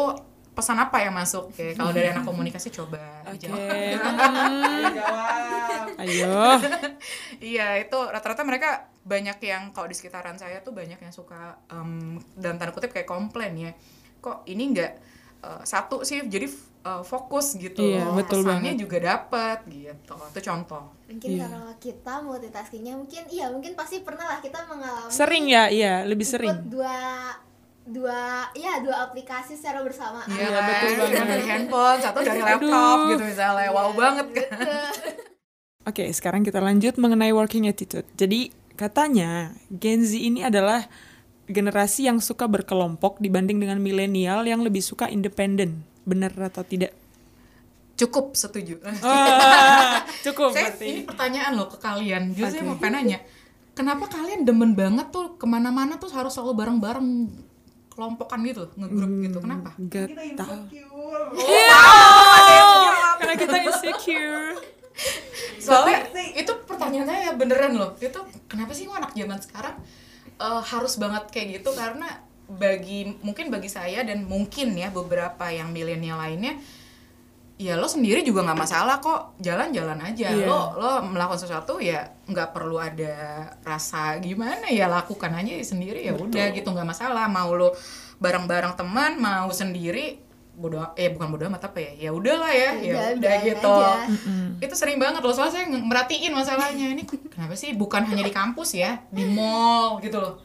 pesan 0.53 0.77
apa 0.77 0.98
yang 1.00 1.12
masuk 1.12 1.50
Oke, 1.50 1.74
kalau 1.74 1.89
dari 1.89 2.07
anak 2.07 2.24
komunikasi 2.24 2.69
coba 2.69 3.25
Oke. 3.25 3.50
dijawab. 3.50 4.93
Ayo. 5.95 6.33
Iya 7.43 7.75
itu 7.77 7.98
rata-rata 7.98 8.41
mereka 8.41 8.69
banyak 9.03 9.36
yang 9.41 9.63
kalau 9.69 9.86
di 9.86 9.93
sekitaran 9.93 10.36
saya 10.36 10.62
tuh 10.62 10.72
banyak 10.72 10.95
yang 10.95 11.12
suka 11.12 11.60
em, 11.67 12.15
dalam 12.33 12.55
tanda 12.55 12.72
kutip 12.72 12.89
kayak 12.89 13.03
komplain 13.05 13.51
ya 13.53 13.72
kok 14.17 14.45
ini 14.45 14.72
enggak 14.72 14.95
satu 15.62 16.01
sih 16.01 16.24
jadi 16.24 16.48
eh, 16.81 17.03
fokus 17.03 17.60
gitu 17.60 17.83
Iya, 17.83 18.07
loh. 18.07 18.15
betul 18.15 18.41
Pesannya 18.41 18.72
banget. 18.72 18.79
juga 18.79 18.98
dapet 19.01 19.57
gitu 19.67 20.15
itu 20.15 20.39
contoh 20.41 20.83
Mungkin 21.03 21.29
Iya. 21.29 21.45
kalau 21.45 21.67
kita 21.77 22.13
multitaskingnya 22.22 22.93
mungkin 22.95 23.24
iya 23.27 23.45
mungkin 23.51 23.75
pasti 23.75 24.00
pernah 24.00 24.24
lah 24.25 24.39
kita 24.39 24.63
mengalami 24.63 25.12
Sering 25.12 25.45
ya, 25.45 25.67
iya, 25.67 25.93
lebih 26.03 26.24
ikut 26.24 26.33
sering. 26.33 26.55
dua 26.65 26.95
dua 27.85 28.19
ya 28.53 28.79
dua 28.79 29.03
aplikasi 29.03 29.53
secara 29.53 29.81
bersamaan. 29.81 30.23
Iya 30.25 30.47
kan? 30.49 30.63
betul 30.63 30.89
Satu 30.89 31.03
banget. 31.05 31.27
dari 31.27 31.43
handphone 31.45 31.99
satu 31.99 32.17
dari 32.21 32.41
laptop 32.41 32.97
gitu 33.09 33.23
misalnya 33.25 33.69
wow 33.69 33.91
banget 33.91 34.27
kan 34.31 34.47
Oke, 35.83 36.07
sekarang 36.09 36.41
kita 36.41 36.57
lanjut 36.57 36.95
mengenai 36.95 37.29
working 37.29 37.67
attitude. 37.67 38.07
Jadi, 38.13 38.47
katanya 38.73 39.51
Gen 39.67 39.99
Z 39.99 40.15
ini 40.15 40.39
adalah 40.39 40.87
generasi 41.43 42.07
yang 42.07 42.23
suka 42.23 42.47
berkelompok 42.47 43.19
dibanding 43.19 43.59
dengan 43.59 43.77
milenial 43.77 44.47
yang 44.47 44.63
lebih 44.63 44.79
suka 44.79 45.11
independen. 45.11 45.83
Benar 46.03 46.31
atau 46.41 46.63
tidak? 46.63 46.95
cukup 47.93 48.33
setuju 48.33 48.81
Ah, 49.05 50.01
cukup 50.25 50.49
saya 50.49 50.73
berarti. 50.73 50.87
ini 50.87 51.01
pertanyaan 51.03 51.53
loh 51.53 51.69
ke 51.69 51.77
kalian 51.77 52.33
justru 52.33 52.49
saya 52.49 52.63
Oke. 52.63 52.67
mau 52.67 52.77
pengen 52.81 52.93
nanya 52.97 53.19
kenapa 53.71 54.09
kalian 54.09 54.41
demen 54.41 54.73
banget 54.73 55.13
tuh 55.13 55.37
ke 55.37 55.45
mana-mana 55.45 55.95
tuh 55.95 56.09
harus 56.09 56.33
selalu 56.33 56.57
bareng-bareng 56.57 57.07
kelompokan 57.93 58.41
gitu 58.43 58.67
ngegrup 58.75 59.13
gitu 59.21 59.38
kenapa? 59.39 59.69
Gak 59.88 60.09
tahu. 60.35 60.57
Oh, 60.89 61.29
Karena 63.21 63.35
kita 63.38 63.57
insecure. 63.69 64.57
soalnya 65.57 66.05
itu 66.38 66.53
pertanyaan 66.69 67.07
saya 67.07 67.33
beneran 67.33 67.73
loh. 67.77 67.97
Itu 67.97 68.19
kenapa 68.45 68.75
sih 68.75 68.85
kok 68.85 68.97
anak 68.97 69.13
zaman 69.17 69.39
sekarang 69.41 69.75
eh, 70.38 70.62
harus 70.73 70.93
banget 70.97 71.23
kayak 71.33 71.47
gitu? 71.62 71.69
Karena 71.73 72.09
bagi 72.50 73.15
mungkin 73.23 73.47
bagi 73.50 73.71
saya 73.71 74.03
dan 74.03 74.27
mungkin 74.27 74.75
ya 74.75 74.91
beberapa 74.91 75.47
yang 75.50 75.71
milenial 75.71 76.19
lainnya 76.19 76.59
ya 77.62 77.77
lo 77.77 77.86
sendiri 77.86 78.25
juga 78.25 78.41
nggak 78.43 78.60
masalah 78.60 78.98
kok. 79.00 79.38
Jalan-jalan 79.39 80.00
aja. 80.01 80.27
Iya. 80.33 80.45
lo 80.50 80.74
lo 80.75 80.91
melakukan 81.05 81.39
sesuatu 81.39 81.77
ya 81.77 82.01
nggak 82.25 82.50
perlu 82.51 82.81
ada 82.81 83.45
rasa 83.62 84.17
gimana 84.19 84.67
ya 84.67 84.89
lakukan 84.89 85.31
aja 85.31 85.53
sendiri 85.62 86.03
ya 86.03 86.17
udah 86.17 86.50
gitu 86.51 86.67
nggak 86.74 86.88
masalah. 86.88 87.29
Mau 87.29 87.53
lo 87.53 87.72
bareng-bareng 88.17 88.74
teman 88.75 89.19
mau 89.19 89.50
sendiri 89.53 90.19
bodo 90.53 90.77
eh 90.93 91.10
bukan 91.10 91.33
bodo 91.33 91.43
amat 91.50 91.74
apa 91.74 91.79
ya? 91.81 91.91
Ya 91.98 92.10
udahlah 92.13 92.53
ya 92.53 92.72
ya 92.77 92.93
Udah, 92.93 93.05
udah 93.17 93.36
gitu. 93.41 93.74
aja. 93.74 94.05
itu 94.62 94.75
sering 94.77 95.01
banget 95.01 95.22
loh 95.25 95.33
soalnya 95.33 95.53
saya 95.62 95.65
merhatiin 95.69 96.33
masalahnya. 96.33 96.93
Ini 96.93 97.03
kenapa 97.29 97.57
sih? 97.57 97.74
Bukan 97.74 98.05
hanya 98.05 98.22
di 98.22 98.33
kampus 98.33 98.77
ya 98.77 99.01
di 99.10 99.25
mall 99.25 99.98
gitu 100.01 100.22
loh. 100.22 100.38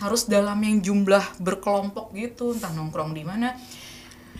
Harus 0.00 0.26
dalam 0.28 0.58
yang 0.60 0.82
jumlah 0.84 1.40
berkelompok 1.40 2.12
gitu 2.12 2.52
entah 2.52 2.72
nongkrong 2.76 3.14
di 3.16 3.24
mana 3.24 3.56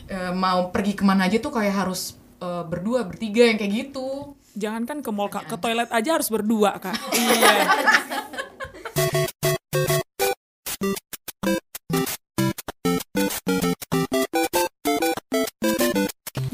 Eh, 0.04 0.32
mau 0.36 0.68
pergi 0.68 0.92
ke 0.92 1.00
mana 1.00 1.24
aja 1.24 1.40
tuh 1.40 1.48
kayak 1.48 1.88
harus 1.88 2.12
eh, 2.44 2.64
berdua 2.68 3.08
bertiga 3.08 3.48
yang 3.48 3.56
kayak 3.56 3.72
gitu 3.72 4.36
Jangankan 4.54 5.02
ke 5.02 5.10
mall, 5.10 5.26
Kak. 5.26 5.50
Ke 5.50 5.58
toilet 5.58 5.90
aja 5.90 6.14
harus 6.14 6.30
berdua, 6.30 6.78
Kak. 6.78 6.94
iya. 7.18 7.66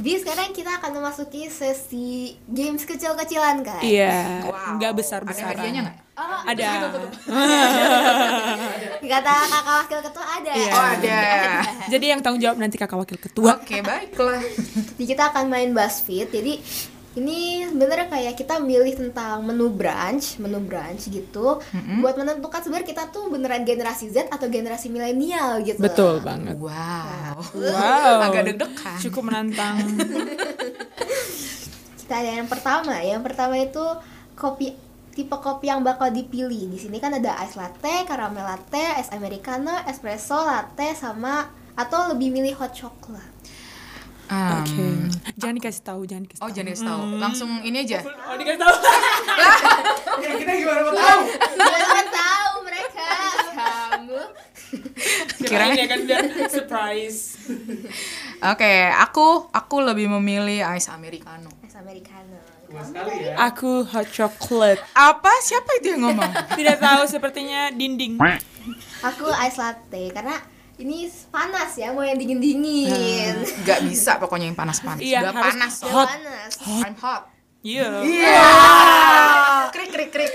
Jadi 0.01 0.13
sekarang 0.17 0.49
kita 0.57 0.81
akan 0.81 0.91
memasuki 0.97 1.53
sesi 1.53 2.41
games 2.49 2.89
kecil-kecilan 2.89 3.61
kan. 3.69 3.85
Iya. 3.85 4.49
Wow. 4.49 4.81
Nggak 4.81 4.93
besar-besaran. 4.97 5.45
ada 5.45 5.61
hadiahnya 5.61 5.81
nggak 5.85 5.99
Oh, 6.01 6.10
Ada. 6.51 6.71
kata 9.11 9.33
kakak 9.43 9.75
wakil 9.83 9.99
ketua 10.07 10.25
ada. 10.39 10.53
Iya. 10.53 10.71
oh 10.71 10.87
ada 10.87 11.21
Jadi 11.89 12.05
yang 12.07 12.21
tanggung 12.23 12.39
jawab 12.39 12.57
nanti 12.59 12.75
kakak 12.75 12.97
wakil 12.97 13.19
ketua. 13.19 13.59
oke 13.59 13.77
baiklah 13.81 14.43
Jadi 14.95 15.05
kita 15.05 15.31
akan 15.31 15.45
main 15.47 15.71
BuzzFeed. 15.71 16.29
Jadi 16.31 16.55
Ini 17.11 17.67
sebenarnya 17.67 18.07
kayak 18.07 18.39
kita 18.39 18.63
milih 18.63 18.95
tentang 18.95 19.43
menu 19.43 19.67
brunch, 19.67 20.39
menu 20.39 20.63
brunch 20.63 21.11
gitu, 21.11 21.59
buat 21.99 22.15
menentukan 22.15 22.63
sebenarnya 22.63 22.87
kita 22.87 23.11
tuh 23.11 23.27
beneran 23.27 23.67
generasi 23.67 24.15
Z 24.15 24.31
atau 24.31 24.47
generasi 24.47 24.95
milenial 24.95 25.59
gitu. 25.67 25.83
Betul 25.83 26.23
banget. 26.23 26.55
Wow. 26.55 27.43
Wow. 27.51 28.31
Agak 28.31 28.55
deg-degan. 28.55 28.95
Cukup 29.03 29.27
menantang. 29.27 29.83
Kita 31.99 32.15
ada 32.15 32.31
yang 32.31 32.47
pertama, 32.47 32.95
yang 33.03 33.23
pertama 33.27 33.59
itu 33.59 33.83
kopi 34.35 34.75
tipe 35.11 35.37
kopi 35.37 35.69
yang 35.69 35.83
bakal 35.83 36.09
dipilih. 36.09 36.71
Di 36.71 36.79
sini 36.79 36.99
kan 36.99 37.13
ada 37.13 37.39
ice 37.43 37.55
latte, 37.55 38.07
caramel 38.07 38.47
latte, 38.47 38.85
es 38.97 39.11
americano, 39.11 39.75
espresso 39.85 40.39
latte 40.41 40.95
sama 40.95 41.51
atau 41.75 42.11
lebih 42.11 42.31
milih 42.31 42.55
hot 42.57 42.73
chocolate. 42.73 43.29
Um, 44.31 44.63
Oke. 44.63 44.87
Jangan 45.35 45.55
dikasih 45.59 45.83
tahu, 45.83 46.01
jangan 46.07 46.23
dikasih 46.23 46.39
Oh 46.39 46.47
tahu. 46.47 46.55
jangan 46.55 46.69
dikasih 46.71 46.87
tahu. 46.87 47.03
Langsung 47.19 47.51
ini 47.67 47.83
aja. 47.83 47.99
Oh, 48.31 48.37
dikasih 48.39 48.61
tahu. 48.63 48.75
kita 50.39 50.53
gimana 50.55 50.81
mau 50.87 50.95
tahu? 50.95 51.21
Jangan 51.59 52.07
tahu 52.15 52.55
mereka. 52.63 53.09
Kamu. 53.51 54.21
Kirain 55.51 55.75
ya 55.75 55.87
kan 55.91 56.01
biar 56.07 56.23
surprise. 56.47 57.43
Oke, 58.39 58.73
aku 58.95 59.51
aku 59.51 59.77
lebih 59.83 60.07
memilih 60.07 60.63
ice 60.79 60.87
americano. 60.95 61.51
Es 61.67 61.75
americano. 61.75 62.39
Sekali 62.79 63.15
ya. 63.27 63.35
Aku 63.51 63.83
hot 63.83 64.09
chocolate. 64.15 64.81
Apa? 64.95 65.31
Siapa 65.43 65.71
itu 65.83 65.97
yang 65.99 66.07
ngomong? 66.07 66.31
Tidak 66.59 66.77
tahu 66.79 67.03
sepertinya 67.11 67.75
dinding. 67.75 68.17
Aku 69.03 69.27
ice 69.29 69.59
latte 69.59 70.15
karena 70.15 70.37
ini 70.81 71.11
panas 71.29 71.77
ya, 71.77 71.93
mau 71.93 72.01
yang 72.01 72.17
dingin-dingin. 72.17 73.45
Gak 73.69 73.85
bisa 73.85 74.17
pokoknya 74.17 74.49
yang 74.49 74.57
panas-panas. 74.57 75.05
Iya, 75.05 75.29
Udah 75.29 75.33
harus 75.37 75.55
panas. 75.55 75.75
Hot. 75.85 76.09
panas. 76.09 76.53
I'm 76.81 76.97
hot. 76.97 77.23
Iya. 77.61 77.89
Krik 79.75 79.91
krik 79.93 80.11
krik. 80.15 80.33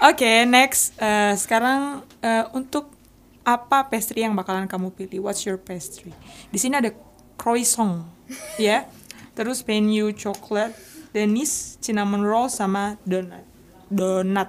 Oke, 0.00 0.48
next. 0.48 0.96
Eh, 0.96 1.36
sekarang 1.36 2.00
eh, 2.24 2.48
untuk 2.56 2.96
apa 3.44 3.86
pastry 3.92 4.24
yang 4.24 4.32
bakalan 4.32 4.64
kamu 4.64 4.88
pilih? 4.96 5.28
What's 5.28 5.44
your 5.44 5.60
pastry? 5.60 6.16
Di 6.48 6.58
sini 6.58 6.80
ada 6.80 6.90
croissant, 7.36 8.08
ya. 8.56 8.88
Terus 9.32 9.60
penyu 9.60 10.12
coklat, 10.12 10.76
denis, 11.10 11.80
cinnamon 11.80 12.20
roll 12.20 12.48
sama 12.48 13.00
donut. 13.02 13.44
Donut. 13.88 14.48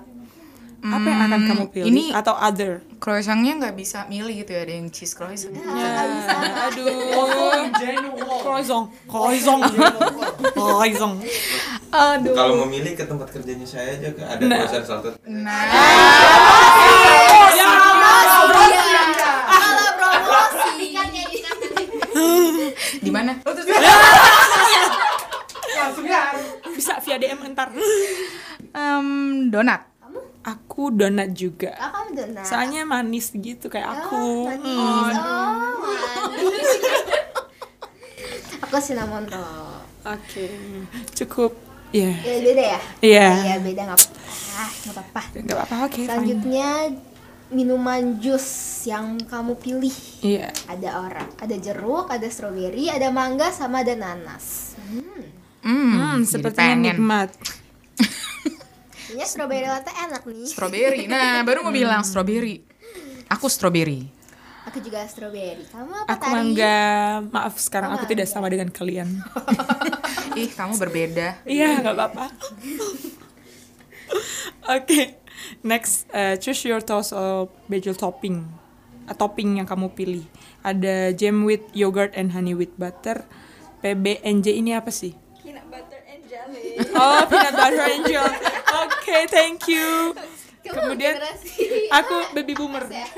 Apa 0.83 1.07
yang 1.07 1.21
akan 1.23 1.41
kamu 1.47 1.65
pilih? 1.71 1.87
ini- 1.87 2.11
Atau 2.11 2.35
other? 2.35 2.83
Croissantnya 2.99 3.55
nggak 3.55 3.71
bisa 3.73 4.03
milih 4.05 4.43
gitu 4.43 4.51
ya, 4.51 4.63
ada 4.63 4.73
yang 4.73 4.87
cheese 4.87 5.15
croissant. 5.15 5.55
Ya, 5.55 5.63
aduh. 6.67 6.91
Croissant, 8.39 8.91
croissant, 9.07 9.63
croissant. 10.55 11.15
Aduh. 11.89 12.35
Kalau 12.35 12.63
memilih 12.63 12.95
ke 12.95 13.03
tempat 13.03 13.27
kerjanya 13.29 13.63
saya 13.63 13.95
aja 13.95 14.11
ke 14.11 14.19
ada 14.19 14.43
Nah. 14.43 14.59
croissant 14.59 14.83
salted. 14.85 15.13
Nah, 15.23 15.63
Iya. 17.49 17.67
Malah 19.47 19.91
promosi. 19.95 20.91
di 23.03 23.11
mana? 23.11 23.39
Langsung 25.73 26.05
ya. 26.05 26.23
Via 27.13 27.29
DM 27.29 27.45
entar. 27.45 27.69
Em, 28.73 29.07
donat. 29.53 29.85
Aku 30.41 30.89
donat 30.89 31.29
juga. 31.29 31.77
Oh, 31.77 31.93
kamu 31.93 32.09
donat. 32.17 32.41
Soalnya 32.41 32.81
manis 32.83 33.29
gitu 33.29 33.69
kayak 33.69 33.85
Oh, 33.85 33.95
aku. 34.01 34.23
manis. 34.49 35.13
Hmm. 35.13 35.13
Oh, 35.13 35.73
manis. 35.77 36.69
Aku 38.59 38.73
cinnamon 38.81 39.29
roll. 39.29 39.85
Oke, 40.03 40.49
cukup. 41.13 41.53
Ya, 41.93 42.09
Ya 42.09 42.41
beda 42.41 42.63
ya? 42.65 42.79
Iya. 42.99 43.27
Iya 43.45 43.55
beda 43.61 43.81
nggak 43.85 43.99
apa-apa. 44.01 44.65
Nggak 44.65 44.93
apa-apa. 44.97 45.21
nggak 45.37 45.57
apa-apa. 45.61 45.75
Oke, 45.85 45.93
fine. 45.93 46.07
Selanjutnya 46.09 46.69
minuman 47.53 48.17
jus 48.17 48.47
yang 48.89 49.21
kamu 49.21 49.53
pilih. 49.61 49.93
Iya. 50.25 50.49
Ada 50.65 50.89
orang, 50.97 51.29
ada 51.37 51.55
jeruk, 51.55 52.09
ada 52.09 52.25
stroberi, 52.25 52.89
ada 52.89 53.13
mangga, 53.13 53.53
sama 53.53 53.85
ada 53.85 53.93
nanas. 53.93 54.73
Hmm. 54.81 55.42
Hmm, 55.63 55.91
Hmm, 55.93 56.17
sepertinya 56.23 56.75
pengen. 56.75 56.85
nikmat. 56.99 57.29
Kayaknya 59.03 59.25
stroberi 59.25 59.67
latte 59.67 59.91
enak 59.93 60.21
nih. 60.25 60.45
Strawberry. 60.45 61.01
Nah, 61.05 61.39
baru 61.41 61.61
mau 61.61 61.71
bilang 61.71 62.01
strawberry. 62.01 62.65
Aku 63.29 63.45
strawberry. 63.47 64.09
Aku 64.63 64.79
juga 64.79 65.05
stroberi. 65.05 65.63
Kamu 65.65 65.91
apa 65.93 66.07
Aku 66.09 66.23
tadi? 66.23 66.33
mangga. 66.33 66.79
Maaf, 67.29 67.55
sekarang 67.57 67.93
Oh, 67.93 67.95
aku 67.95 68.05
tidak 68.07 68.25
sama 68.25 68.47
dengan 68.47 68.67
kalian. 68.67 69.07
Ih, 70.39 70.49
kamu 70.49 70.73
berbeda. 70.77 71.45
Iya, 71.45 71.79
nggak 71.79 71.93
apa-apa. 71.93 72.25
Oke, 74.73 75.19
next, 75.61 76.07
uh, 76.09 76.35
choose 76.35 76.63
your 76.63 76.79
toast 76.79 77.11
or 77.11 77.51
basil 77.67 77.93
topping. 77.93 78.47
A 79.03 79.13
topping 79.13 79.59
yang 79.59 79.67
kamu 79.67 79.91
pilih. 79.91 80.23
Ada 80.63 81.11
jam 81.11 81.43
with 81.43 81.61
yogurt 81.71 82.15
and 82.15 82.31
honey 82.31 82.55
with 82.55 82.71
butter. 82.77 83.27
PBNJ 83.83 84.55
ini 84.55 84.71
apa 84.71 84.89
sih? 84.89 85.11
Peanut 85.53 85.69
butter 85.69 86.01
and 86.09 86.21
jelly. 86.25 86.81
Oh, 86.97 87.21
peanut 87.29 87.53
butter 87.53 87.85
and 87.85 88.03
jelly. 88.09 88.37
Oke, 88.73 89.17
thank 89.29 89.69
you. 89.69 90.17
Kamu 90.65 90.73
Kemudian 90.97 91.13
generasi- 91.21 91.93
aku 91.93 92.33
baby 92.33 92.57
boomer. 92.57 92.81
ya? 92.89 93.05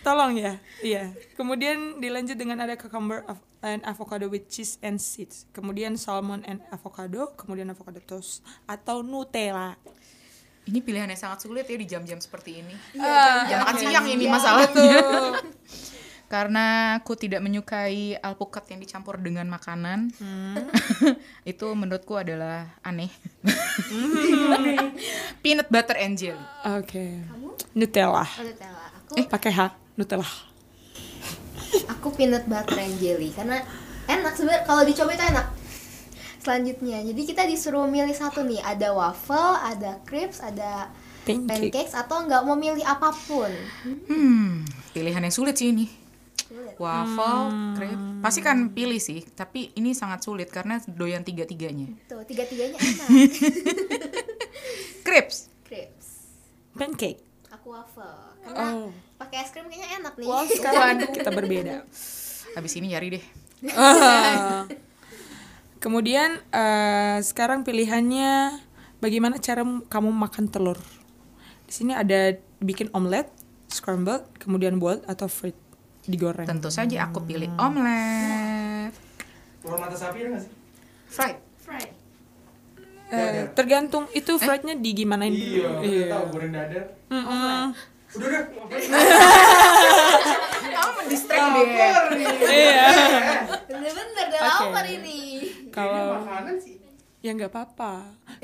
Tolong 0.00 0.32
ya, 0.36 0.56
iya. 0.80 1.12
Kemudian 1.32 2.00
dilanjut 2.00 2.36
dengan 2.36 2.60
ada 2.60 2.76
cucumber 2.76 3.24
and 3.60 3.84
avocado 3.84 4.28
with 4.28 4.48
cheese 4.48 4.80
and 4.80 4.96
seeds. 4.96 5.44
Kemudian 5.52 5.96
salmon 5.96 6.40
and 6.44 6.64
avocado, 6.68 7.36
kemudian 7.36 7.68
avocado 7.68 8.00
toast 8.00 8.40
atau 8.64 9.04
Nutella. 9.04 9.76
Ini 10.64 10.80
pilihan 10.80 11.08
yang 11.08 11.20
sangat 11.20 11.44
sulit 11.44 11.68
ya 11.68 11.76
di 11.76 11.84
jam-jam 11.84 12.16
seperti 12.16 12.64
ini. 12.64 12.72
Jam 12.96 13.60
makan 13.60 13.74
oke. 13.76 13.80
siang 13.84 14.06
ini 14.08 14.24
Iya, 14.24 14.32
masalahnya. 14.32 14.96
Karena 16.34 16.98
aku 16.98 17.14
tidak 17.14 17.38
menyukai 17.38 18.18
alpukat 18.18 18.66
yang 18.66 18.82
dicampur 18.82 19.22
dengan 19.22 19.46
makanan. 19.46 20.10
itu 21.46 21.66
menurutku 21.70 22.18
adalah 22.18 22.74
aneh. 22.82 23.06
Peanut 25.42 25.70
butter 25.70 25.94
and 25.94 26.18
jelly. 26.18 26.42
Oke. 26.74 27.22
Nutella. 27.72 28.26
Oh, 28.26 28.42
Nutella. 28.42 28.84
Aku 28.98 29.12
Eh, 29.14 29.26
pakai 29.26 29.52
H. 29.52 29.60
Nutella. 29.94 30.26
aku 31.84 32.10
peanut 32.14 32.46
butter 32.46 32.78
and 32.78 32.98
jelly 32.98 33.30
karena 33.30 33.58
enak 34.06 34.34
sebenarnya 34.34 34.62
kalau 34.62 34.82
dicoba 34.82 35.10
itu 35.10 35.24
enak. 35.24 35.46
Selanjutnya, 36.38 36.98
jadi 37.00 37.22
kita 37.24 37.42
disuruh 37.46 37.88
milih 37.88 38.12
satu 38.12 38.44
nih, 38.44 38.60
ada 38.60 38.92
waffle, 38.92 39.56
ada 39.56 39.96
crepes, 40.04 40.44
ada 40.44 40.92
Pancake. 41.24 41.72
pancakes 41.72 41.94
atau 41.96 42.20
nggak 42.20 42.42
mau 42.42 42.52
milih 42.52 42.84
apa 42.84 43.08
pun. 43.24 43.48
Hmm, 44.04 44.60
pilihan 44.92 45.24
yang 45.24 45.32
sulit 45.32 45.56
sih 45.56 45.72
ini. 45.72 45.88
Sulit. 46.54 46.78
Waffle, 46.78 47.42
crepe. 47.74 47.98
Pasti 48.22 48.40
kan 48.40 48.70
pilih 48.70 49.02
sih, 49.02 49.26
tapi 49.34 49.74
ini 49.74 49.90
sangat 49.90 50.22
sulit 50.22 50.46
karena 50.54 50.78
doyan 50.86 51.26
tiga-tiganya. 51.26 51.90
Tuh, 52.06 52.22
tiga-tiganya 52.22 52.78
enak. 52.78 53.08
Crepes. 55.06 55.50
crepes. 55.66 56.06
Pancake. 56.78 57.20
Aku 57.50 57.74
waffle. 57.74 58.38
Karena 58.46 58.86
Oh. 58.86 58.90
pakai 59.18 59.42
es 59.42 59.50
krim 59.50 59.66
kayaknya 59.66 59.88
enak 59.98 60.14
nih. 60.14 60.26
Wow, 60.30 60.44
sekarang 60.46 60.96
kita 61.10 61.30
berbeda. 61.34 61.74
Habis 62.54 62.72
ini 62.78 62.94
nyari 62.94 63.18
deh. 63.18 63.24
Ah. 63.74 64.68
Kemudian 65.82 66.40
eh, 66.48 67.18
sekarang 67.20 67.66
pilihannya 67.66 68.62
bagaimana 69.02 69.36
cara 69.36 69.66
kamu 69.66 70.10
makan 70.14 70.48
telur. 70.48 70.80
Di 71.68 71.72
sini 71.72 71.92
ada 71.92 72.36
bikin 72.60 72.88
omelet, 72.96 73.28
scrambled, 73.68 74.24
kemudian 74.40 74.80
boiled 74.80 75.04
atau 75.04 75.28
fried 75.28 75.56
digoreng. 76.04 76.46
Tentu 76.46 76.68
saja 76.68 77.06
aku 77.06 77.20
pilih 77.20 77.48
omelet. 77.56 78.92
Telur 79.58 79.78
mata 79.78 79.96
sapi 79.96 80.20
ada 80.20 80.28
nggak 80.32 80.42
sih? 80.42 80.52
Fried. 81.06 81.36
Fried. 81.58 81.90
Eh, 83.06 83.46
tergantung 83.52 84.08
itu 84.10 84.34
friednya 84.36 84.74
di 84.74 84.90
gimanain 84.90 85.30
Iya, 85.30 85.70
dulu. 85.70 85.80
kita 85.80 86.04
tahu 86.10 86.24
goreng 86.30 86.52
dadar. 86.52 86.84
Mm-mm. 87.06 87.62
Udah 88.14 88.26
udah. 88.26 88.42
ngapain? 88.42 88.88
Kamu 90.74 90.90
mendistract 90.98 91.46
deh. 91.50 91.68
Iya. 92.44 92.86
Bener-bener 93.68 94.24
udah 94.26 94.40
lapar 94.42 94.86
ini. 94.86 95.18
Kalau 95.70 96.20
makanan 96.20 96.56
sih. 96.58 96.74
ya 97.20 97.32
nggak 97.32 97.50
apa-apa. 97.50 97.94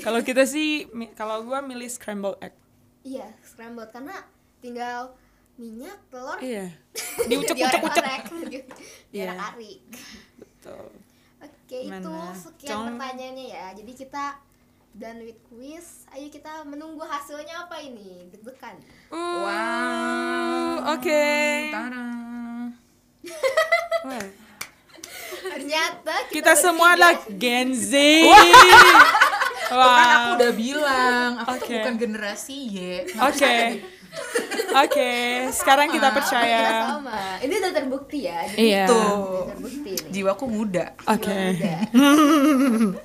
Kalau 0.01 0.21
kita 0.21 0.49
sih, 0.49 0.89
kalau 1.13 1.45
gua 1.45 1.61
milih 1.61 1.85
scrambled 1.87 2.41
egg. 2.41 2.57
Iya, 3.03 3.29
scrambled 3.43 3.91
karena 3.91 4.25
tinggal 4.59 5.13
minyak, 5.61 5.99
telur, 6.09 6.41
Iya. 6.41 6.73
Diucek-ucek-ucek. 7.29 8.05
Iya. 9.13 9.29
Diorek-arik. 9.29 9.81
Betul. 10.35 10.89
Oke, 11.39 11.79
itu 11.79 11.87
Gimana? 11.87 12.33
sekian 12.35 12.71
Cong. 12.71 12.87
pertanyaannya 12.91 13.47
ya. 13.47 13.67
Jadi 13.73 13.93
kita 13.95 14.25
done 14.93 15.21
with 15.23 15.39
quiz. 15.47 15.87
Ayo 16.11 16.27
kita 16.27 16.65
menunggu 16.65 17.01
hasilnya 17.03 17.65
apa 17.65 17.79
ini? 17.79 18.27
Deg-degan. 18.29 18.75
Uh, 19.09 19.45
Wow. 19.45 20.97
Oke. 20.97 21.25
Tada. 21.71 22.05
Wah. 24.03 24.27
Ternyata 25.31 26.15
Kita 26.29 26.53
semua 26.55 26.93
bertiga. 26.93 27.07
adalah 27.07 27.15
Gen 27.33 27.69
Z. 27.71 27.93
Kan 29.63 29.79
Wow. 29.79 29.87
aku 29.87 30.29
udah 30.35 30.53
bilang, 30.53 31.31
aku 31.39 31.53
tuh 31.55 31.63
Oke. 31.63 31.75
bukan 31.79 31.95
generasi 31.97 32.57
Y. 32.67 32.77
Oke. 33.15 33.55
Oke, 34.73 35.11
sekarang 35.51 35.91
kita 35.91 36.09
Kita 36.09 36.15
percaya. 36.15 36.63
sama. 36.89 37.19
Ini 37.39 37.55
udah 37.59 37.73
terbukti 37.73 38.19
ya. 38.23 38.39
Jadi 38.47 38.59
Iya. 38.63 38.85
Tuh, 38.87 38.97
udah 38.97 39.47
terbukti 39.51 39.91
nih. 39.93 40.11
jiwaku 40.11 40.45
muda. 40.47 40.85
Oke. 41.05 41.35
Udah. 41.59 41.79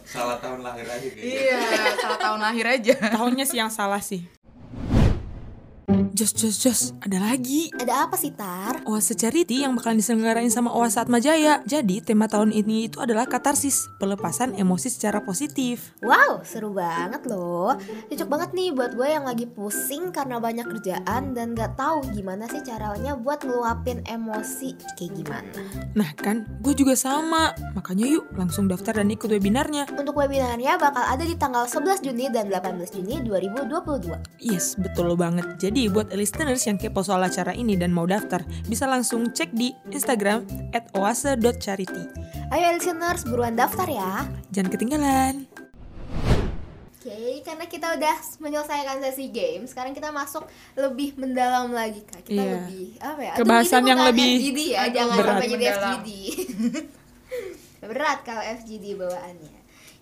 Salah 0.05 0.37
tahun 0.37 0.61
lahir 0.61 0.85
aja 0.85 1.07
kayaknya. 1.07 1.41
Iya, 1.41 1.57
salah 1.97 2.19
tahun 2.21 2.39
lahir 2.39 2.65
aja. 2.69 2.93
Tahunnya 3.11 3.45
sih 3.45 3.57
yang 3.57 3.69
salah 3.69 3.97
sih. 3.99 4.21
Jos, 6.15 6.31
jos, 6.31 6.55
jos, 6.63 6.81
ada 7.03 7.19
lagi. 7.19 7.67
Ada 7.75 8.07
apa 8.07 8.15
sih 8.15 8.31
Tar? 8.31 8.87
Oase 8.87 9.19
Charity 9.19 9.67
yang 9.67 9.75
bakalan 9.75 9.99
diselenggarain 9.99 10.47
sama 10.47 10.71
Oase 10.71 11.03
Atmajaya. 11.03 11.59
Jadi 11.67 11.99
tema 11.99 12.31
tahun 12.31 12.55
ini 12.55 12.87
itu 12.87 13.03
adalah 13.03 13.27
katarsis, 13.27 13.91
pelepasan 13.99 14.55
emosi 14.55 14.87
secara 14.87 15.19
positif. 15.19 15.91
Wow, 15.99 16.39
seru 16.47 16.71
banget 16.71 17.27
loh. 17.27 17.75
Cocok 18.07 18.29
banget 18.31 18.49
nih 18.55 18.71
buat 18.71 18.95
gue 18.95 19.11
yang 19.11 19.27
lagi 19.27 19.43
pusing 19.43 20.15
karena 20.15 20.39
banyak 20.39 20.63
kerjaan 20.63 21.35
dan 21.35 21.51
gak 21.51 21.75
tahu 21.75 22.07
gimana 22.15 22.47
sih 22.47 22.63
caranya 22.63 23.19
buat 23.19 23.43
ngeluapin 23.43 23.99
emosi 24.07 24.71
kayak 24.95 25.19
gimana. 25.19 25.51
Nah 25.99 26.15
kan, 26.15 26.47
gue 26.63 26.71
juga 26.79 26.95
sama. 26.95 27.51
Makanya 27.75 28.07
yuk 28.07 28.31
langsung 28.39 28.71
daftar 28.71 29.03
dan 29.03 29.11
ikut 29.11 29.27
webinarnya. 29.27 29.91
Untuk 29.91 30.15
webinarnya 30.15 30.79
bakal 30.79 31.03
ada 31.11 31.27
di 31.27 31.35
tanggal 31.35 31.67
11 31.67 31.99
Juni 32.07 32.31
dan 32.31 32.47
18 32.47 33.03
Juni 33.03 33.19
2022. 33.19 34.15
Yes, 34.39 34.79
betul 34.79 35.19
banget. 35.19 35.59
Jadi 35.59 35.91
buat 35.91 36.04
listeners 36.11 36.61
yang 36.63 36.75
kepo 36.75 36.99
soal 36.99 37.19
acara 37.19 37.51
ini 37.51 37.73
dan 37.73 37.89
mau 37.89 38.05
daftar, 38.05 38.39
bisa 38.63 38.85
langsung 38.85 39.27
cek 39.27 39.49
di 39.51 39.71
Instagram 39.87 40.43
at 40.71 40.91
oase.charity. 40.91 42.03
Ayo 42.47 42.67
listeners, 42.71 43.23
buruan 43.23 43.53
daftar 43.53 43.85
ya. 43.85 44.29
Jangan 44.49 44.69
ketinggalan. 44.69 45.35
Oke, 46.97 47.15
karena 47.41 47.65
kita 47.65 47.87
udah 47.93 48.15
menyelesaikan 48.39 48.97
sesi 48.99 49.29
game, 49.29 49.65
sekarang 49.65 49.93
kita 49.93 50.09
masuk 50.09 50.41
lebih 50.73 51.13
mendalam 51.15 51.69
lagi 51.69 52.01
kak. 52.01 52.25
Kita 52.25 52.33
Iya. 52.35 52.53
lebih 52.59 52.85
apa 52.97 53.21
ya? 53.21 53.33
Kebahasan 53.37 53.83
yang 53.85 54.01
lebih 54.01 54.29
FGD 54.35 54.59
ya, 54.67 54.79
Aduh, 54.81 54.93
jangan 54.95 55.15
berat. 55.15 55.29
sampai 55.29 55.47
jadi 55.47 55.65
Mendalam. 55.65 55.93
FGD. 55.93 56.09
berat 57.85 58.19
kalau 58.25 58.41
FGD 58.41 58.85
bawaannya. 58.97 59.55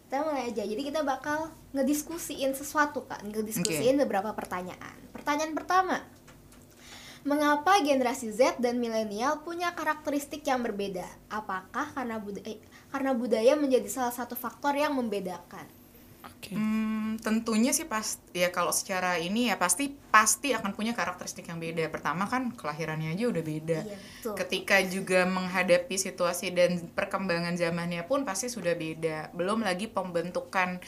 Kita 0.07 0.15
mulai 0.21 0.43
aja. 0.47 0.63
Jadi 0.63 0.81
kita 0.85 1.01
bakal 1.01 1.39
ngediskusiin 1.73 2.53
sesuatu 2.53 3.03
kak, 3.03 3.19
ngediskusiin 3.25 3.99
beberapa 3.99 4.31
pertanyaan. 4.31 4.95
Pertanyaan 5.23 5.55
pertama, 5.55 6.03
Mengapa 7.23 7.79
generasi 7.79 8.35
Z 8.35 8.59
dan 8.59 8.83
milenial 8.83 9.39
punya 9.47 9.71
karakteristik 9.71 10.43
yang 10.43 10.59
berbeda? 10.59 11.07
Apakah 11.31 11.95
karena 11.95 12.19
budaya, 12.19 12.59
karena 12.91 13.15
budaya 13.15 13.55
menjadi 13.55 13.87
salah 13.87 14.11
satu 14.11 14.35
faktor 14.35 14.75
yang 14.75 14.91
membedakan? 14.91 15.63
Oke. 16.23 16.51
Hmm, 16.51 17.15
tentunya 17.23 17.71
sih 17.71 17.87
pas 17.87 18.19
ya 18.35 18.51
kalau 18.51 18.75
secara 18.75 19.15
ini 19.23 19.47
ya 19.47 19.55
pasti 19.55 19.95
pasti 20.11 20.51
akan 20.51 20.75
punya 20.75 20.91
karakteristik 20.91 21.47
yang 21.47 21.63
beda. 21.63 21.87
Pertama 21.87 22.27
kan 22.27 22.51
kelahirannya 22.51 23.15
aja 23.15 23.31
udah 23.31 23.43
beda. 23.43 23.79
Iya, 23.87 23.95
betul. 23.95 24.35
Ketika 24.43 24.75
juga 24.83 25.23
menghadapi 25.23 25.95
situasi 25.95 26.51
dan 26.51 26.91
perkembangan 26.91 27.55
zamannya 27.55 28.03
pun 28.03 28.27
pasti 28.27 28.51
sudah 28.51 28.75
beda. 28.75 29.31
Belum 29.31 29.63
lagi 29.63 29.87
pembentukan 29.87 30.83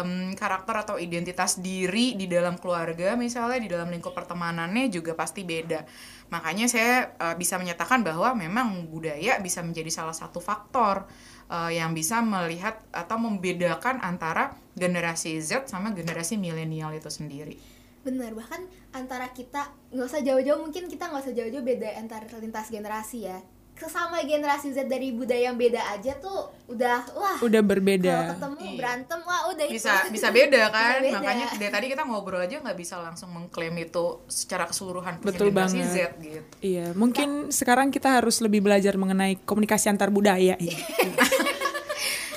em, 0.00 0.32
karakter 0.32 0.74
atau 0.86 0.96
identitas 0.96 1.60
diri 1.60 2.16
di 2.16 2.24
dalam 2.24 2.56
keluarga 2.56 3.12
misalnya 3.18 3.58
di 3.60 3.68
dalam 3.68 3.92
lingkup 3.92 4.16
pertemanannya 4.16 4.88
juga 4.88 5.12
pasti 5.12 5.44
beda. 5.44 5.84
Makanya 6.32 6.66
saya 6.70 7.12
eh, 7.12 7.36
bisa 7.36 7.60
menyatakan 7.60 8.00
bahwa 8.00 8.32
memang 8.32 8.88
budaya 8.88 9.36
bisa 9.44 9.60
menjadi 9.60 9.92
salah 9.92 10.16
satu 10.16 10.40
faktor 10.40 11.04
eh, 11.52 11.76
yang 11.76 11.92
bisa 11.92 12.24
melihat 12.24 12.80
atau 12.90 13.20
membedakan 13.20 14.00
antara 14.00 14.56
generasi 14.72 15.36
Z 15.44 15.68
sama 15.68 15.92
generasi 15.92 16.40
milenial 16.40 16.96
itu 16.96 17.12
sendiri. 17.12 17.60
Bener, 18.02 18.34
bahkan 18.34 18.66
antara 18.90 19.30
kita 19.30 19.70
nggak 19.94 20.06
usah 20.10 20.20
jauh-jauh 20.26 20.58
mungkin 20.58 20.90
kita 20.90 21.06
nggak 21.06 21.22
usah 21.22 21.34
jauh-jauh 21.38 21.62
beda 21.62 21.86
antar 22.02 22.26
lintas 22.42 22.66
generasi 22.72 23.30
ya. 23.30 23.38
Sesama 23.74 24.22
generasi 24.22 24.70
Z 24.70 24.86
dari 24.86 25.10
budaya 25.10 25.48
yang 25.48 25.56
beda 25.56 25.82
aja 25.90 26.14
tuh 26.16 26.38
udah 26.66 27.02
wah 27.12 27.34
Udah 27.38 27.58
kalau 27.58 27.70
berbeda. 27.72 28.14
ketemu 28.30 28.56
Iya. 28.62 28.72
berantem 28.78 29.20
wah 29.20 29.42
udah 29.48 29.64
itu. 29.64 29.74
bisa 29.74 29.92
bisa 30.06 30.28
beda 30.30 30.62
kan 30.70 30.96
Bisa 30.96 31.02
beda. 31.02 31.18
makanya 31.18 31.46
dari 31.52 31.72
tadi 31.72 31.86
kita 31.88 32.02
ngobrol 32.04 32.38
aja 32.38 32.56
nggak 32.58 32.78
bisa 32.78 32.94
langsung 32.96 33.28
mengklaim 33.28 33.74
itu 33.76 34.04
secara 34.26 34.64
keseluruhan 34.64 35.18
punya 35.18 35.28
Betul 35.28 35.48
generasi 35.50 35.78
banget. 35.78 36.14
Z 36.14 36.22
gitu 36.22 36.40
Iya, 36.62 36.86
mungkin 36.92 37.28
sekarang 37.48 37.88
kita 37.88 38.08
harus 38.14 38.38
lebih 38.38 38.62
belajar 38.62 38.94
mengenai 38.94 39.36
komunikasi 39.40 39.88
antar 39.88 40.08
budaya. 40.08 40.54
ya. 40.54 40.76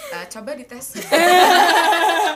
Eh, 0.08 0.28
coba 0.32 0.56
dites 0.56 0.96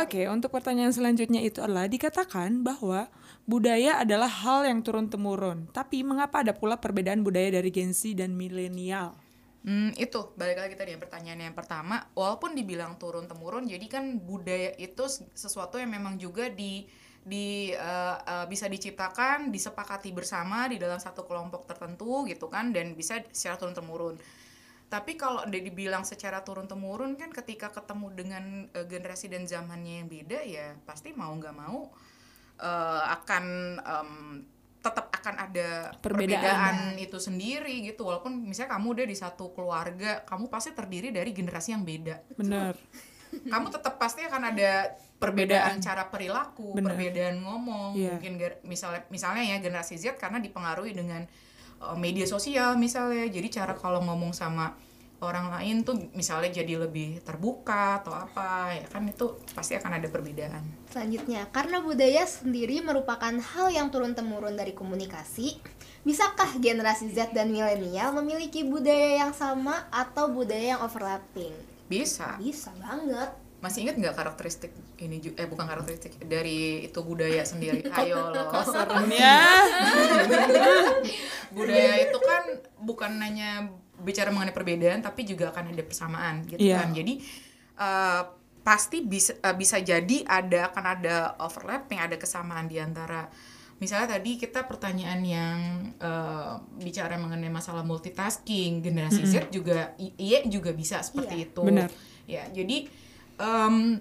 Oke, 0.00 0.24
untuk 0.32 0.48
pertanyaan 0.48 0.96
selanjutnya 0.96 1.44
itu 1.44 1.60
adalah 1.60 1.84
dikatakan 1.84 2.64
bahwa 2.64 3.12
budaya 3.44 4.00
adalah 4.00 4.32
hal 4.32 4.64
yang 4.64 4.80
turun 4.80 5.12
temurun. 5.12 5.68
Tapi 5.76 6.00
mengapa 6.00 6.40
ada 6.40 6.56
pula 6.56 6.80
perbedaan 6.80 7.20
budaya 7.20 7.52
dari 7.52 7.68
Gen 7.68 7.92
Z 7.92 8.16
dan 8.16 8.32
milenial? 8.32 9.12
Hmm, 9.60 9.92
itu 10.00 10.32
balik 10.40 10.56
lagi 10.56 10.72
tadi 10.72 10.96
yang 10.96 11.04
pertanyaan 11.04 11.52
yang 11.52 11.56
pertama 11.56 12.00
walaupun 12.16 12.56
dibilang 12.56 12.96
turun 12.96 13.28
temurun 13.28 13.68
jadi 13.68 13.86
kan 13.92 14.16
budaya 14.16 14.72
itu 14.80 15.04
sesuatu 15.36 15.76
yang 15.76 15.92
memang 15.92 16.16
juga 16.16 16.48
di 16.48 16.88
di 17.20 17.68
eh, 17.76 18.16
eh, 18.24 18.46
bisa 18.48 18.72
diciptakan 18.72 19.52
disepakati 19.52 20.16
bersama 20.16 20.64
di 20.64 20.80
dalam 20.80 20.96
satu 20.96 21.28
kelompok 21.28 21.68
tertentu 21.68 22.24
gitu 22.24 22.48
kan 22.48 22.72
dan 22.72 22.96
bisa 22.96 23.20
secara 23.28 23.60
turun 23.60 23.76
temurun 23.76 24.16
tapi 24.90 25.14
kalau 25.14 25.46
udah 25.46 25.60
dibilang 25.62 26.02
secara 26.02 26.42
turun 26.42 26.66
temurun 26.66 27.14
kan 27.14 27.30
ketika 27.30 27.70
ketemu 27.70 28.06
dengan 28.12 28.44
eh, 28.70 28.84
generasi 28.84 29.30
dan 29.30 29.46
zamannya 29.46 30.02
yang 30.02 30.08
beda 30.10 30.38
ya 30.42 30.74
pasti 30.82 31.14
mau 31.14 31.30
nggak 31.30 31.54
mau 31.54 31.88
eh, 32.58 33.02
akan 33.08 33.44
em, 33.78 34.10
tetap 34.80 35.12
akan 35.12 35.34
ada 35.38 35.92
Perbedaan. 36.00 36.96
perbedaan. 36.96 36.98
itu 36.98 37.20
sendiri 37.20 37.84
gitu 37.84 38.02
walaupun 38.02 38.32
misalnya 38.42 38.74
kamu 38.74 38.86
udah 38.96 39.06
di 39.06 39.14
satu 39.14 39.52
keluarga 39.52 40.24
kamu 40.24 40.48
pasti 40.48 40.72
terdiri 40.72 41.12
dari 41.12 41.30
generasi 41.30 41.70
yang 41.70 41.84
beda 41.84 42.16
Benar. 42.34 42.74
kamu 43.30 43.66
tetap 43.70 43.94
pasti 43.94 44.24
akan 44.24 44.42
ada 44.50 44.90
perbedaan 45.20 45.78
cara 45.78 46.08
perilaku 46.08 46.72
Bener. 46.72 46.90
perbedaan 46.90 47.44
ngomong 47.44 47.92
Iya. 47.92 48.16
mungkin 48.16 48.32
misalnya 48.64 49.04
misalnya 49.06 49.44
ya 49.46 49.60
generasi 49.60 49.94
Z 49.94 50.16
karena 50.16 50.40
dipengaruhi 50.40 50.96
dengan 50.96 51.28
uh, 51.80 51.96
media 51.96 52.28
sosial 52.28 52.76
misalnya 52.76 53.26
jadi 53.28 53.48
cara 53.62 53.72
kalau 53.74 54.04
ngomong 54.04 54.36
sama 54.36 54.72
orang 55.20 55.52
lain 55.52 55.84
tuh 55.84 55.96
misalnya 56.16 56.48
jadi 56.64 56.80
lebih 56.80 57.20
terbuka 57.20 58.00
atau 58.00 58.16
apa 58.16 58.72
ya 58.72 58.86
kan 58.88 59.04
itu 59.04 59.36
pasti 59.52 59.76
akan 59.76 60.00
ada 60.00 60.08
perbedaan 60.08 60.64
Selanjutnya, 60.90 61.46
karena 61.54 61.78
budaya 61.78 62.26
sendiri 62.26 62.82
merupakan 62.82 63.30
hal 63.30 63.70
yang 63.70 63.94
turun-temurun 63.94 64.58
dari 64.58 64.74
komunikasi, 64.74 65.62
bisakah 66.02 66.58
generasi 66.58 67.14
Z 67.14 67.30
dan 67.30 67.54
milenial 67.54 68.10
memiliki 68.10 68.66
budaya 68.66 69.22
yang 69.22 69.30
sama 69.30 69.86
atau 69.94 70.26
budaya 70.34 70.74
yang 70.74 70.82
overlapping? 70.82 71.54
bisa 71.86 72.34
Bisa 72.42 72.74
banget. 72.82 73.30
Masih 73.60 73.84
ingat 73.84 73.96
nggak 73.96 74.14
karakteristik 74.14 74.72
ini 74.96 75.20
eh 75.30 75.44
bukan 75.44 75.64
karakteristik 75.64 76.16
dari 76.22 76.82
itu 76.82 77.00
budaya 77.00 77.44
sendiri 77.44 77.84
ayo 77.98 78.32
lo 78.32 78.48
Seremnya. 78.62 79.36
budaya 81.56 81.94
itu 82.00 82.18
kan 82.18 82.42
bukan 82.80 83.12
hanya 83.18 83.68
bicara 84.00 84.32
mengenai 84.32 84.54
perbedaan 84.54 85.00
tapi 85.00 85.24
juga 85.24 85.52
akan 85.52 85.70
ada 85.70 85.84
persamaan 85.84 86.34
gitu 86.44 86.56
Iya. 86.58 86.80
kan 86.80 86.88
jadi 86.90 87.14
eh, 87.76 88.22
pasti 88.60 88.98
bisa 89.02 89.36
eh, 89.36 89.52
bisa 89.52 89.76
jadi 89.78 90.24
ada 90.24 90.72
akan 90.72 90.84
ada 90.90 91.16
overlapping 91.38 92.00
ada 92.00 92.16
kesamaan 92.16 92.64
di 92.64 92.76
antara 92.76 93.28
misalnya 93.76 94.16
tadi 94.16 94.36
kita 94.36 94.64
pertanyaan 94.64 95.20
yang 95.20 95.58
eh, 95.96 96.52
bicara 96.78 97.16
mengenai 97.16 97.48
masalah 97.48 97.84
multitasking 97.84 98.80
generasi 98.80 99.20
Z 99.22 99.48
juga 99.50 99.92
iya 99.98 100.44
juga 100.46 100.72
bisa 100.72 101.00
seperti 101.00 101.36
Iya. 101.36 101.46
itu 101.46 101.62
Benar. 101.62 101.88
ya 102.24 102.44
jadi 102.48 102.88
em, 103.40 103.98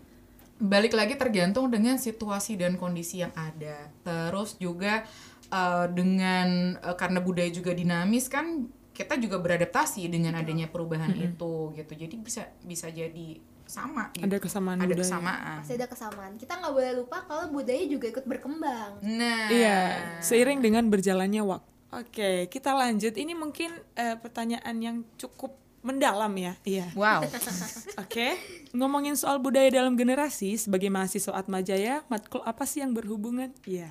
balik 0.60 0.92
lagi 0.92 1.16
tergantung 1.16 1.72
dengan 1.72 1.96
situasi 1.96 2.60
dan 2.60 2.76
kondisi 2.76 3.24
yang 3.24 3.32
ada 3.32 3.88
terus 4.04 4.60
juga 4.60 5.08
eh, 5.48 5.88
dengan 5.96 6.76
eh, 6.76 6.96
karena 7.00 7.24
budaya 7.24 7.48
juga 7.48 7.72
dinamis 7.72 8.28
kan 8.28 8.68
kita 8.92 9.16
juga 9.16 9.40
beradaptasi 9.40 10.12
dengan 10.12 10.36
adanya 10.36 10.68
perubahan 10.68 11.16
itu 11.16 11.72
gitu 11.72 11.94
jadi 11.96 12.16
bisa 12.20 12.44
bisa 12.68 12.92
jadi 12.92 13.40
sama 13.70 14.10
gitu. 14.18 14.26
Ada 14.26 14.38
kesamaan 14.42 14.78
ada 14.82 14.90
budaya. 14.90 15.06
kesamaan 15.06 15.58
Pasti 15.62 15.74
ada 15.78 15.88
kesamaan. 15.88 16.32
Kita 16.42 16.54
nggak 16.58 16.74
boleh 16.74 16.92
lupa 16.98 17.18
kalau 17.30 17.46
budaya 17.54 17.86
juga 17.86 18.10
ikut 18.10 18.26
berkembang. 18.26 18.98
nah 19.06 19.46
Iya, 19.54 19.82
seiring 20.26 20.60
dengan 20.66 20.90
berjalannya 20.90 21.46
waktu. 21.46 21.70
Oke, 21.90 22.50
kita 22.50 22.74
lanjut. 22.74 23.14
Ini 23.14 23.34
mungkin 23.38 23.70
eh, 23.94 24.18
pertanyaan 24.18 24.76
yang 24.82 24.98
cukup 25.22 25.54
mendalam 25.80 26.32
ya. 26.34 26.54
Iya. 26.62 26.88
wow 26.94 27.24
Oke, 28.04 28.36
ngomongin 28.72 29.16
soal 29.16 29.40
budaya 29.40 29.70
dalam 29.70 29.94
generasi 29.94 30.56
sebagai 30.56 30.88
mahasiswa 30.88 31.32
Atmajaya, 31.32 32.04
matkul 32.08 32.44
apa 32.44 32.64
sih 32.64 32.82
yang 32.82 32.92
berhubungan? 32.92 33.52
Iya. 33.64 33.90